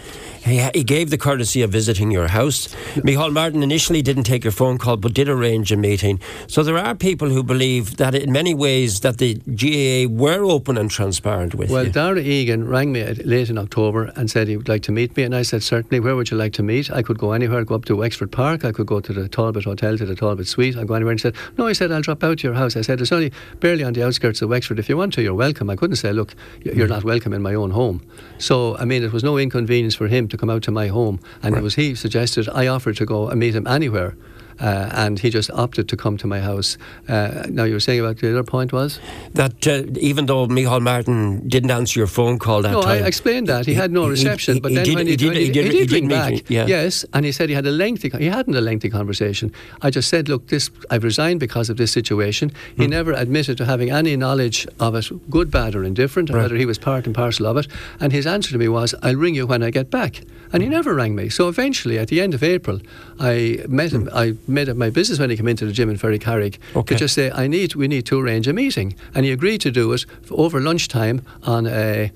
he, 0.44 0.68
he 0.74 0.84
gave 0.84 1.10
the 1.10 1.18
courtesy 1.18 1.62
of 1.62 1.70
visiting 1.70 2.10
your 2.10 2.28
house. 2.28 2.68
Micheál 2.96 3.32
Martin 3.32 3.62
initially 3.62 4.02
didn't 4.02 4.24
take 4.24 4.44
your 4.44 4.52
phone 4.52 4.78
call 4.78 4.96
but 4.96 5.14
did 5.14 5.28
arrange 5.28 5.72
a 5.72 5.76
meeting. 5.76 6.20
So 6.46 6.62
there 6.62 6.76
are 6.76 6.94
people 6.94 7.30
who 7.30 7.42
believe 7.42 7.96
that 7.96 8.14
in 8.14 8.30
many 8.30 8.54
ways 8.54 9.00
that 9.00 9.18
the 9.18 9.34
GAA 9.34 10.12
were 10.12 10.44
open 10.44 10.76
and 10.76 10.90
transparent 10.90 11.54
with 11.54 11.70
well, 11.70 11.84
you. 11.84 11.92
Well, 11.94 12.14
Darragh 12.14 12.26
Egan 12.26 12.68
rang 12.68 12.92
me 12.92 13.04
late 13.04 13.50
in 13.50 13.58
October 13.58 14.12
and 14.16 14.30
said 14.30 14.48
he 14.48 14.56
would 14.56 14.68
like 14.68 14.82
to 14.82 14.92
meet 14.92 15.16
me 15.16 15.22
and 15.22 15.34
I 15.34 15.42
said 15.42 15.62
certainly 15.62 16.00
where 16.00 16.14
would 16.14 16.30
you 16.30 16.36
like 16.36 16.52
to 16.54 16.62
meet? 16.62 16.90
I 16.90 17.02
could 17.02 17.18
go 17.18 17.32
anywhere, 17.32 17.60
I'd 17.60 17.66
go 17.66 17.74
up 17.74 17.86
to 17.86 17.96
Wexford 17.96 18.30
Park, 18.30 18.64
I 18.64 18.72
could 18.72 18.86
go 18.86 19.00
to 19.00 19.12
the 19.12 19.28
Talbot 19.28 19.64
Hotel, 19.64 19.96
to 19.96 20.04
the 20.04 20.14
Talbot 20.14 20.46
Suite, 20.46 20.76
I'd 20.76 20.88
go 20.88 20.94
anywhere 20.94 21.12
and 21.12 21.20
he 21.20 21.22
said, 21.22 21.34
no, 21.56 21.66
he 21.66 21.74
said 21.74 21.90
I'll 21.90 22.02
drop 22.02 22.22
out 22.22 22.38
to 22.38 22.48
your 22.48 22.54
house. 22.54 22.76
I 22.76 22.82
said 22.82 23.00
it's 23.00 23.12
only 23.12 23.32
barely 23.60 23.84
on 23.84 23.94
the 23.94 24.04
outskirts 24.04 24.42
of 24.42 24.50
Wexford. 24.50 24.78
If 24.78 24.88
you 24.88 24.96
want 24.96 25.14
to, 25.14 25.22
you're 25.22 25.34
welcome. 25.34 25.70
I 25.70 25.76
couldn't 25.76 25.96
say, 25.96 26.12
look, 26.12 26.34
you're 26.62 26.88
not 26.88 27.04
welcome 27.04 27.32
in 27.32 27.40
my 27.40 27.54
own 27.54 27.70
home. 27.70 28.02
So, 28.38 28.76
I 28.76 28.84
mean, 28.84 29.02
it 29.02 29.12
was 29.12 29.24
no 29.24 29.38
inconvenience 29.38 29.94
for 29.94 30.08
him 30.08 30.28
to 30.34 30.40
come 30.40 30.50
out 30.50 30.62
to 30.64 30.70
my 30.70 30.88
home. 30.88 31.20
And 31.42 31.54
right. 31.54 31.60
it 31.60 31.62
was 31.62 31.76
he 31.76 31.94
suggested 31.94 32.48
I 32.48 32.66
offered 32.66 32.96
to 32.96 33.06
go 33.06 33.28
and 33.28 33.40
meet 33.40 33.54
him 33.54 33.66
anywhere. 33.66 34.16
Uh, 34.60 34.90
and 34.92 35.18
he 35.18 35.30
just 35.30 35.50
opted 35.50 35.88
to 35.88 35.96
come 35.96 36.16
to 36.18 36.26
my 36.26 36.40
house. 36.40 36.78
Uh, 37.08 37.44
now, 37.48 37.64
you 37.64 37.74
were 37.74 37.80
saying 37.80 38.00
about 38.00 38.18
the 38.18 38.30
other 38.30 38.44
point 38.44 38.72
was? 38.72 39.00
That 39.32 39.66
uh, 39.66 39.82
even 40.00 40.26
though 40.26 40.46
Micheál 40.46 40.80
Martin 40.80 41.48
didn't 41.48 41.70
answer 41.70 41.98
your 41.98 42.06
phone 42.06 42.38
call 42.38 42.62
that 42.62 42.72
no, 42.72 42.82
time. 42.82 43.02
I 43.02 43.06
explained 43.06 43.48
that. 43.48 43.66
He, 43.66 43.72
he 43.72 43.78
had 43.78 43.90
no 43.90 44.08
reception. 44.08 44.54
He, 44.54 44.60
but 44.60 44.74
then 44.74 44.84
did, 44.84 44.94
when 44.94 45.06
he, 45.06 45.16
did, 45.16 45.36
he, 45.36 45.50
did, 45.50 45.70
did, 45.70 45.92
ring 45.92 46.08
back, 46.08 46.48
yeah. 46.48 46.66
yes, 46.66 47.04
and 47.12 47.24
he 47.24 47.32
said 47.32 47.48
he 47.48 47.54
had 47.54 47.66
a 47.66 47.70
lengthy, 47.70 48.10
he 48.10 48.26
hadn't 48.26 48.54
a 48.54 48.60
lengthy 48.60 48.90
conversation. 48.90 49.52
I 49.82 49.90
just 49.90 50.08
said, 50.08 50.28
look, 50.28 50.48
this, 50.48 50.70
I've 50.90 51.04
resigned 51.04 51.40
because 51.40 51.70
of 51.70 51.76
this 51.76 51.92
situation. 51.92 52.52
He 52.76 52.84
hmm. 52.84 52.90
never 52.90 53.12
admitted 53.12 53.58
to 53.58 53.64
having 53.64 53.90
any 53.90 54.16
knowledge 54.16 54.66
of 54.80 54.94
it, 54.94 55.10
good, 55.30 55.50
bad, 55.50 55.74
or 55.74 55.84
indifferent, 55.84 56.30
right. 56.30 56.42
whether 56.42 56.56
he 56.56 56.66
was 56.66 56.78
part 56.78 57.06
and 57.06 57.14
parcel 57.14 57.46
of 57.46 57.56
it. 57.56 57.66
And 58.00 58.12
his 58.12 58.26
answer 58.26 58.50
to 58.52 58.58
me 58.58 58.68
was, 58.68 58.94
I'll 59.02 59.16
ring 59.16 59.34
you 59.34 59.46
when 59.46 59.62
I 59.62 59.70
get 59.70 59.90
back. 59.90 60.22
And 60.52 60.62
he 60.62 60.68
never 60.68 60.94
rang 60.94 61.14
me. 61.14 61.28
So 61.28 61.48
eventually, 61.48 61.98
at 61.98 62.08
the 62.08 62.20
end 62.20 62.34
of 62.34 62.42
April, 62.42 62.80
I 63.18 63.64
met 63.68 63.92
him. 63.92 64.06
Hmm. 64.06 64.16
I 64.16 64.36
made 64.46 64.68
it 64.68 64.76
my 64.76 64.90
business 64.90 65.18
when 65.18 65.30
he 65.30 65.36
came 65.36 65.48
into 65.48 65.66
the 65.66 65.72
gym 65.72 65.90
in 65.90 65.96
Ferrycarrig 65.96 66.58
okay. 66.76 66.94
to 66.94 66.98
just 66.98 67.14
say, 67.14 67.30
I 67.30 67.46
need, 67.46 67.74
we 67.74 67.88
need 67.88 68.06
to 68.06 68.20
arrange 68.20 68.48
a 68.48 68.52
meeting. 68.52 68.94
And 69.14 69.24
he 69.24 69.32
agreed 69.32 69.60
to 69.62 69.70
do 69.70 69.92
it 69.92 70.04
over 70.30 70.60
lunchtime 70.60 71.22
on 71.42 71.66
a 71.66 72.10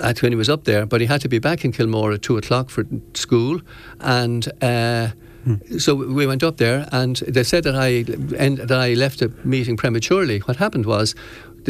at 0.00 0.22
when 0.22 0.32
he 0.32 0.36
was 0.36 0.48
up 0.48 0.64
there, 0.64 0.86
but 0.86 1.00
he 1.00 1.06
had 1.06 1.20
to 1.22 1.28
be 1.28 1.38
back 1.38 1.64
in 1.64 1.72
Kilmore 1.72 2.12
at 2.12 2.22
two 2.22 2.36
o'clock 2.36 2.70
for 2.70 2.84
school, 3.14 3.60
and 4.00 4.48
uh, 4.62 5.08
hmm. 5.44 5.78
so 5.78 5.94
we 5.94 6.26
went 6.26 6.42
up 6.42 6.58
there, 6.58 6.88
and 6.92 7.16
they 7.16 7.42
said 7.42 7.64
that 7.64 7.74
I 7.74 8.04
and 8.36 8.58
that 8.58 8.78
I 8.78 8.94
left 8.94 9.20
the 9.20 9.32
meeting 9.44 9.76
prematurely. 9.76 10.40
What 10.40 10.56
happened 10.56 10.86
was 10.86 11.14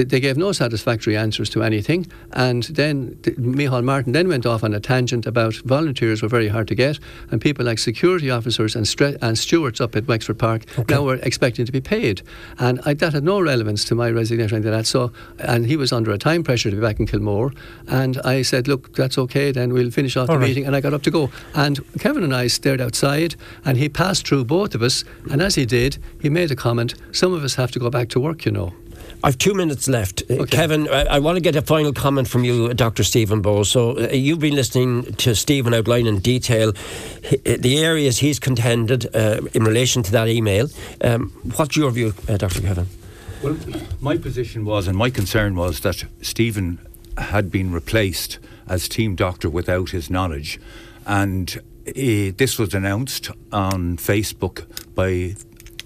they 0.05 0.21
gave 0.21 0.37
no 0.37 0.53
satisfactory 0.53 1.17
answers 1.17 1.51
to 1.51 1.63
anything. 1.63 2.07
And 2.33 2.65
then 2.65 3.17
Micheál 3.25 3.85
Martin 3.85 4.13
then 4.13 4.29
went 4.29 4.47
off 4.47 4.63
on 4.63 4.75
a 4.75 4.81
tangent 4.81 5.27
about 5.27 5.55
volunteers 5.57 6.23
were 6.23 6.29
very 6.29 6.49
hard 6.49 6.69
to 6.69 6.75
get, 6.75 6.99
and 7.31 7.41
people 7.41 7.65
like 7.65 7.79
security 7.79 8.31
officers 8.31 8.77
and, 8.77 8.87
stre- 8.87 9.19
and 9.21 9.39
stewards 9.39 9.81
up 9.81 9.97
at 9.97 10.07
Wexford 10.07 10.39
Park 10.39 10.65
okay. 10.79 10.95
now 10.95 11.03
were 11.03 11.17
expecting 11.23 11.67
to 11.67 11.73
be 11.73 11.81
paid. 11.81 12.23
And 12.59 12.81
I, 12.85 12.95
that 12.95 13.13
had 13.13 13.25
no 13.25 13.41
relevance 13.41 13.85
to 13.87 13.95
my 13.95 14.11
resignation 14.11 14.63
like 14.63 14.73
that. 14.73 14.87
So, 14.87 15.13
and 15.39 15.67
he 15.67 15.77
was 15.77 15.93
under 15.93 16.11
a 16.13 16.19
time 16.19 16.43
pressure 16.43 16.71
to 16.71 16.77
be 16.77 16.83
back 16.83 17.01
in 17.01 17.07
Kilmore. 17.07 17.53
And 17.89 18.19
I 18.19 18.43
said, 18.43 18.69
look, 18.69 18.95
that's 18.95 19.19
okay, 19.19 19.53
then 19.53 19.73
we'll 19.73 19.91
finish 19.91 20.17
off 20.17 20.29
All 20.29 20.37
the 20.37 20.41
right. 20.41 20.49
meeting. 20.49 20.67
And 20.67 20.77
I 20.77 20.81
got 20.81 20.95
up 20.95 21.03
to 21.03 21.11
go. 21.11 21.31
And 21.55 21.81
Kevin 21.99 22.25
and 22.25 22.35
I 22.35 22.47
stared 22.47 22.81
outside, 22.81 23.35
and 23.65 23.79
he 23.79 23.89
passed 23.89 24.27
through 24.27 24.45
both 24.45 24.75
of 24.75 24.83
us. 24.83 25.05
And 25.31 25.43
as 25.43 25.55
he 25.55 25.67
did, 25.67 25.99
he 26.21 26.29
made 26.29 26.51
a 26.51 26.57
comment 26.57 26.95
some 27.13 27.33
of 27.33 27.45
us 27.45 27.55
have 27.55 27.71
to 27.73 27.79
go 27.79 27.91
back 27.91 28.09
to 28.11 28.21
work, 28.21 28.45
you 28.45 28.53
know. 28.53 28.73
I've 29.25 29.39
two 29.39 29.55
minutes 29.55 29.89
left. 29.89 30.23
Uh, 30.31 30.35
okay. 30.35 30.57
Kevin, 30.57 30.89
I, 30.89 31.05
I, 31.05 31.19
want 31.19 31.37
to 31.37 31.41
get 31.41 31.57
a 31.57 31.63
final 31.63 31.93
comment 31.93 32.29
from 32.29 32.45
you, 32.45 32.73
Dr. 32.75 33.03
Stephen 33.03 33.43
Bowles. 33.43 33.69
So, 33.69 33.99
uh, 33.99 34.09
you've 34.13 34.39
been 34.39 34.55
listening 34.55 35.13
to 35.15 35.35
Stephen 35.35 35.75
outline 35.75 36.07
in 36.07 36.21
detail 36.21 36.71
uh, 36.71 37.57
the 37.59 37.79
areas 37.79 38.19
he's 38.19 38.39
contended 38.39 39.15
uh, 39.15 39.41
in 39.55 39.65
relation 39.65 40.03
to 40.05 40.13
that 40.13 40.29
email. 40.29 40.69
Um, 41.03 41.31
what's 41.57 41.77
your 41.77 41.91
view, 41.91 42.15
uh, 42.29 42.37
Dr. 42.37 42.61
Kevin? 42.61 42.87
Well, 43.43 43.57
my 44.01 44.17
position 44.17 44.65
was, 44.65 44.87
and 44.87 44.97
my 44.97 45.11
concern 45.11 45.57
was 45.57 45.81
that 45.81 46.05
Stephen 46.23 46.79
had 47.17 47.51
been 47.51 47.73
replaced 47.73 48.39
as 48.69 48.89
team 48.89 49.17
doctor 49.17 49.51
without 49.51 49.91
his 49.91 50.11
knowledge. 50.11 50.61
And 51.07 51.61
this 51.95 52.59
was 52.59 52.75
announced 52.75 53.31
on 53.53 53.97
Facebook 53.97 54.67
by 54.95 55.35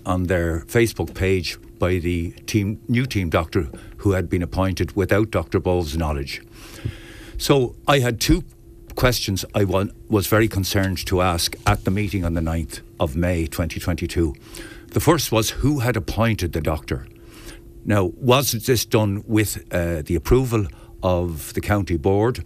on 0.05 0.25
their 0.25 0.61
Facebook 0.61 1.15
page 1.15 1.59
by 1.79 1.99
the 1.99 2.31
team, 2.47 2.81
new 2.89 3.07
team 3.07 3.31
doctor 3.31 3.69
who 3.99 4.13
had 4.13 4.29
been 4.29 4.43
appointed 4.43 4.97
without 4.97 5.31
Dr. 5.31 5.61
Bowe's 5.61 5.97
knowledge. 5.97 6.43
So 7.39 7.75
I 7.89 7.99
had 7.99 8.21
two 8.21 8.45
questions 8.95 9.45
I 9.55 9.65
was 10.09 10.27
very 10.27 10.49
concerned 10.49 11.05
to 11.07 11.23
ask 11.23 11.57
at 11.67 11.85
the 11.85 11.91
meeting 11.91 12.25
on 12.25 12.35
the 12.35 12.41
9th 12.41 12.81
of 13.01 13.17
May 13.17 13.47
2022. 13.47 14.35
The 14.89 15.01
first 15.01 15.33
was 15.33 15.51
who 15.51 15.81
had 15.81 15.97
appointed 15.97 16.53
the 16.53 16.61
doctor? 16.61 17.07
Now, 17.85 18.13
was 18.17 18.53
this 18.53 18.85
done 18.85 19.25
with 19.27 19.65
uh, 19.73 20.03
the 20.03 20.15
approval 20.15 20.67
of 21.03 21.53
the 21.55 21.61
county 21.61 21.97
board? 21.97 22.45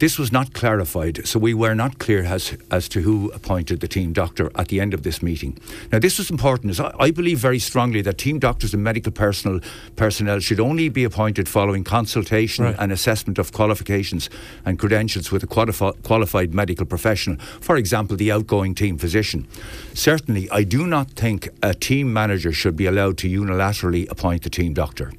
This 0.00 0.18
was 0.18 0.32
not 0.32 0.54
clarified, 0.54 1.26
so 1.28 1.38
we 1.38 1.52
were 1.52 1.74
not 1.74 1.98
clear 1.98 2.24
as, 2.24 2.56
as 2.70 2.88
to 2.88 3.02
who 3.02 3.30
appointed 3.32 3.80
the 3.80 3.86
team 3.86 4.14
doctor 4.14 4.50
at 4.54 4.68
the 4.68 4.80
end 4.80 4.94
of 4.94 5.02
this 5.02 5.22
meeting. 5.22 5.58
Now, 5.92 5.98
this 5.98 6.16
was 6.16 6.30
important, 6.30 6.70
as 6.70 6.80
I, 6.80 6.90
I 6.98 7.10
believe 7.10 7.38
very 7.38 7.58
strongly 7.58 8.00
that 8.00 8.16
team 8.16 8.38
doctors 8.38 8.72
and 8.72 8.82
medical 8.82 9.12
personnel, 9.12 9.60
personnel 9.96 10.40
should 10.40 10.58
only 10.58 10.88
be 10.88 11.04
appointed 11.04 11.50
following 11.50 11.84
consultation 11.84 12.64
right. 12.64 12.76
and 12.78 12.90
assessment 12.90 13.38
of 13.38 13.52
qualifications 13.52 14.30
and 14.64 14.78
credentials 14.78 15.30
with 15.30 15.42
a 15.42 15.46
qualifi- 15.46 16.02
qualified 16.02 16.54
medical 16.54 16.86
professional, 16.86 17.36
for 17.60 17.76
example, 17.76 18.16
the 18.16 18.32
outgoing 18.32 18.74
team 18.74 18.96
physician. 18.96 19.46
Certainly, 19.92 20.50
I 20.50 20.62
do 20.62 20.86
not 20.86 21.10
think 21.10 21.50
a 21.62 21.74
team 21.74 22.10
manager 22.10 22.52
should 22.52 22.74
be 22.74 22.86
allowed 22.86 23.18
to 23.18 23.28
unilaterally 23.28 24.10
appoint 24.10 24.44
the 24.44 24.50
team 24.50 24.72
doctor. 24.72 25.12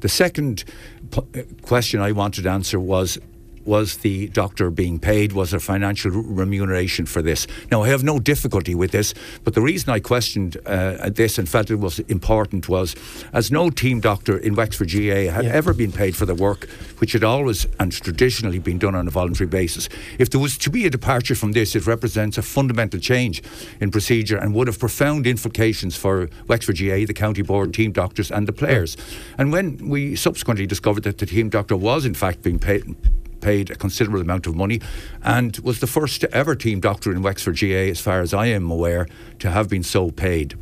The 0.00 0.10
second 0.10 0.64
p- 1.10 1.44
question 1.62 2.00
I 2.00 2.12
wanted 2.12 2.42
to 2.42 2.50
answer 2.50 2.78
was 2.78 3.18
was 3.64 3.98
the 3.98 4.28
doctor 4.28 4.70
being 4.70 4.98
paid? 4.98 5.32
Was 5.32 5.50
there 5.50 5.60
financial 5.60 6.10
remuneration 6.10 7.06
for 7.06 7.22
this? 7.22 7.46
Now, 7.70 7.82
I 7.82 7.88
have 7.88 8.02
no 8.04 8.18
difficulty 8.18 8.74
with 8.74 8.90
this, 8.90 9.14
but 9.44 9.54
the 9.54 9.60
reason 9.60 9.90
I 9.90 10.00
questioned 10.00 10.56
uh, 10.66 11.10
this 11.10 11.38
and 11.38 11.48
felt 11.48 11.70
it 11.70 11.76
was 11.76 11.98
important 12.00 12.68
was 12.68 12.94
as 13.32 13.50
no 13.50 13.70
team 13.70 14.00
doctor 14.00 14.36
in 14.36 14.54
Wexford 14.54 14.90
GAA 14.90 15.30
had 15.32 15.44
yeah. 15.44 15.52
ever 15.52 15.72
been 15.74 15.92
paid 15.92 16.16
for 16.16 16.26
the 16.26 16.34
work, 16.34 16.68
which 16.98 17.12
had 17.12 17.24
always 17.24 17.66
and 17.78 17.92
traditionally 17.92 18.58
been 18.58 18.78
done 18.78 18.94
on 18.94 19.06
a 19.06 19.10
voluntary 19.10 19.48
basis. 19.48 19.88
If 20.18 20.30
there 20.30 20.40
was 20.40 20.58
to 20.58 20.70
be 20.70 20.86
a 20.86 20.90
departure 20.90 21.34
from 21.34 21.52
this, 21.52 21.74
it 21.74 21.86
represents 21.86 22.38
a 22.38 22.42
fundamental 22.42 23.00
change 23.00 23.42
in 23.80 23.90
procedure 23.90 24.36
and 24.36 24.54
would 24.54 24.66
have 24.66 24.78
profound 24.78 25.26
implications 25.26 25.96
for 25.96 26.28
Wexford 26.48 26.78
GAA, 26.78 27.06
the 27.06 27.14
county 27.14 27.42
board, 27.42 27.74
team 27.74 27.92
doctors, 27.92 28.30
and 28.30 28.46
the 28.46 28.52
players. 28.52 28.96
And 29.38 29.52
when 29.52 29.88
we 29.88 30.16
subsequently 30.16 30.66
discovered 30.66 31.04
that 31.04 31.18
the 31.18 31.26
team 31.26 31.48
doctor 31.48 31.76
was 31.76 32.04
in 32.04 32.14
fact 32.14 32.42
being 32.42 32.58
paid 32.58 32.94
paid 33.42 33.70
a 33.70 33.74
considerable 33.74 34.20
amount 34.20 34.46
of 34.46 34.56
money 34.56 34.80
and 35.22 35.58
was 35.58 35.80
the 35.80 35.86
first 35.86 36.24
ever 36.24 36.54
team 36.54 36.80
doctor 36.80 37.12
in 37.12 37.22
Wexford 37.22 37.58
GAA, 37.60 37.90
as 37.90 38.00
far 38.00 38.20
as 38.20 38.32
I 38.32 38.46
am 38.46 38.70
aware, 38.70 39.06
to 39.40 39.50
have 39.50 39.68
been 39.68 39.82
so 39.82 40.10
paid. 40.10 40.54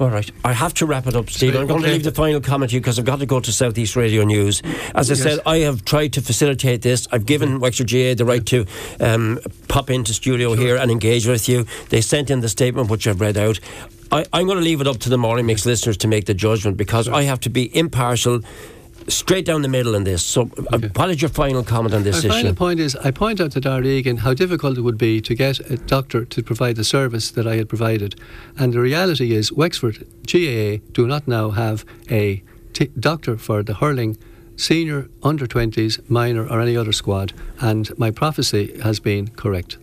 All 0.00 0.10
right. 0.10 0.30
I 0.44 0.52
have 0.52 0.74
to 0.74 0.86
wrap 0.86 1.08
it 1.08 1.16
up, 1.16 1.28
Steve. 1.28 1.56
I'm 1.56 1.66
going 1.66 1.80
okay. 1.80 1.88
to 1.88 1.92
leave 1.94 2.04
the 2.04 2.12
final 2.12 2.40
comment 2.40 2.70
to 2.70 2.74
you 2.74 2.80
because 2.80 3.00
I've 3.00 3.04
got 3.04 3.18
to 3.18 3.26
go 3.26 3.40
to 3.40 3.52
Southeast 3.52 3.96
Radio 3.96 4.22
News. 4.22 4.62
As 4.94 5.10
I 5.10 5.14
yes. 5.14 5.22
said, 5.22 5.40
I 5.44 5.58
have 5.58 5.84
tried 5.84 6.12
to 6.12 6.20
facilitate 6.20 6.82
this. 6.82 7.08
I've 7.10 7.26
given 7.26 7.48
mm-hmm. 7.48 7.62
Wexford 7.62 7.90
GAA 7.90 8.14
the 8.14 8.24
right 8.24 8.46
to 8.46 8.64
um, 9.00 9.40
pop 9.66 9.90
into 9.90 10.14
studio 10.14 10.54
sure. 10.54 10.64
here 10.64 10.76
and 10.76 10.92
engage 10.92 11.26
with 11.26 11.48
you. 11.48 11.66
They 11.88 12.00
sent 12.00 12.30
in 12.30 12.40
the 12.40 12.48
statement, 12.48 12.90
which 12.90 13.08
I've 13.08 13.20
read 13.20 13.36
out. 13.36 13.58
I, 14.12 14.24
am 14.32 14.46
going 14.46 14.58
to 14.58 14.64
leave 14.64 14.80
it 14.80 14.86
up 14.86 14.98
to 14.98 15.08
the 15.08 15.18
Morning 15.18 15.46
Mix 15.46 15.66
listeners 15.66 15.96
to 15.98 16.08
make 16.08 16.26
the 16.26 16.34
judgment 16.34 16.76
because 16.76 17.08
I 17.08 17.22
have 17.24 17.40
to 17.40 17.50
be 17.50 17.76
impartial 17.76 18.40
straight 19.08 19.44
down 19.44 19.62
the 19.62 19.68
middle 19.68 19.94
in 19.94 20.04
this. 20.04 20.22
So, 20.22 20.42
uh, 20.42 20.76
okay. 20.76 20.90
what 20.94 21.10
is 21.10 21.20
your 21.22 21.28
final 21.30 21.62
comment 21.64 21.94
on 21.94 22.02
this 22.02 22.16
My 22.16 22.18
issue? 22.18 22.28
My 22.28 22.34
final 22.34 22.54
point 22.54 22.80
is 22.80 22.96
I 22.96 23.10
point 23.10 23.40
out 23.40 23.52
to 23.52 23.60
Darragh 23.60 23.86
Egan 23.86 24.18
how 24.18 24.34
difficult 24.34 24.78
it 24.78 24.82
would 24.82 24.98
be 24.98 25.20
to 25.20 25.34
get 25.34 25.58
a 25.70 25.76
doctor 25.76 26.24
to 26.24 26.42
provide 26.42 26.76
the 26.76 26.84
service 26.84 27.30
that 27.30 27.46
I 27.46 27.56
had 27.56 27.68
provided. 27.68 28.14
And 28.56 28.72
the 28.72 28.80
reality 28.80 29.32
is, 29.32 29.52
Wexford 29.52 30.06
GAA 30.26 30.78
do 30.92 31.06
not 31.06 31.26
now 31.26 31.50
have 31.50 31.84
a 32.10 32.42
t- 32.72 32.90
doctor 32.98 33.36
for 33.36 33.62
the 33.62 33.74
hurling 33.74 34.16
senior, 34.56 35.08
under 35.22 35.46
20s, 35.46 36.08
minor, 36.10 36.46
or 36.46 36.60
any 36.60 36.76
other 36.76 36.92
squad. 36.92 37.32
And 37.60 37.96
my 37.98 38.10
prophecy 38.10 38.80
has 38.82 39.00
been 39.00 39.28
correct. 39.28 39.78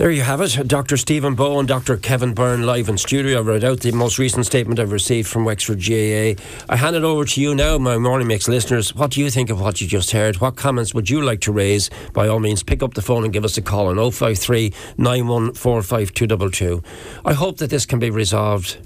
There 0.00 0.10
you 0.10 0.22
have 0.22 0.40
it. 0.40 0.66
Dr. 0.66 0.96
Stephen 0.96 1.34
Bowe 1.34 1.58
and 1.58 1.68
Dr. 1.68 1.98
Kevin 1.98 2.32
Byrne 2.32 2.62
live 2.62 2.88
in 2.88 2.96
studio. 2.96 3.36
I 3.36 3.42
read 3.42 3.64
out 3.64 3.80
the 3.80 3.92
most 3.92 4.18
recent 4.18 4.46
statement 4.46 4.80
I've 4.80 4.92
received 4.92 5.28
from 5.28 5.44
Wexford 5.44 5.78
GAA. 5.78 6.42
I 6.70 6.76
hand 6.76 6.96
it 6.96 7.04
over 7.04 7.26
to 7.26 7.38
you 7.38 7.54
now, 7.54 7.76
my 7.76 7.98
Morning 7.98 8.26
Mix 8.26 8.48
listeners. 8.48 8.94
What 8.94 9.10
do 9.10 9.20
you 9.20 9.28
think 9.28 9.50
of 9.50 9.60
what 9.60 9.82
you 9.82 9.86
just 9.86 10.12
heard? 10.12 10.40
What 10.40 10.56
comments 10.56 10.94
would 10.94 11.10
you 11.10 11.20
like 11.20 11.42
to 11.42 11.52
raise? 11.52 11.90
By 12.14 12.28
all 12.28 12.40
means, 12.40 12.62
pick 12.62 12.82
up 12.82 12.94
the 12.94 13.02
phone 13.02 13.24
and 13.24 13.32
give 13.32 13.44
us 13.44 13.58
a 13.58 13.60
call 13.60 13.88
on 13.88 14.10
053 14.10 14.70
9145222. 14.96 16.82
I 17.26 17.34
hope 17.34 17.58
that 17.58 17.68
this 17.68 17.84
can 17.84 17.98
be 17.98 18.08
resolved. 18.08 18.78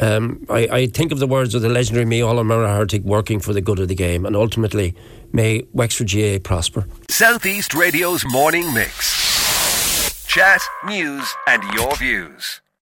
Um, 0.00 0.44
I, 0.50 0.66
I, 0.72 0.86
think 0.86 1.12
of 1.12 1.20
the 1.20 1.28
words 1.28 1.54
of 1.54 1.62
the 1.62 1.68
legendary 1.68 2.04
Mícheál 2.04 2.40
Ó 2.40 3.04
working 3.04 3.38
for 3.38 3.52
the 3.52 3.60
good 3.60 3.78
of 3.78 3.86
the 3.86 3.94
game, 3.94 4.26
and 4.26 4.34
ultimately, 4.34 4.96
may 5.32 5.68
Wexford 5.72 6.10
GAA 6.10 6.38
prosper. 6.42 6.88
Southeast 7.08 7.74
Radio's 7.74 8.24
morning 8.26 8.74
mix 8.74 9.27
chat, 10.28 10.60
news, 10.84 11.26
and 11.46 11.62
your 11.74 11.96
views. 11.96 12.60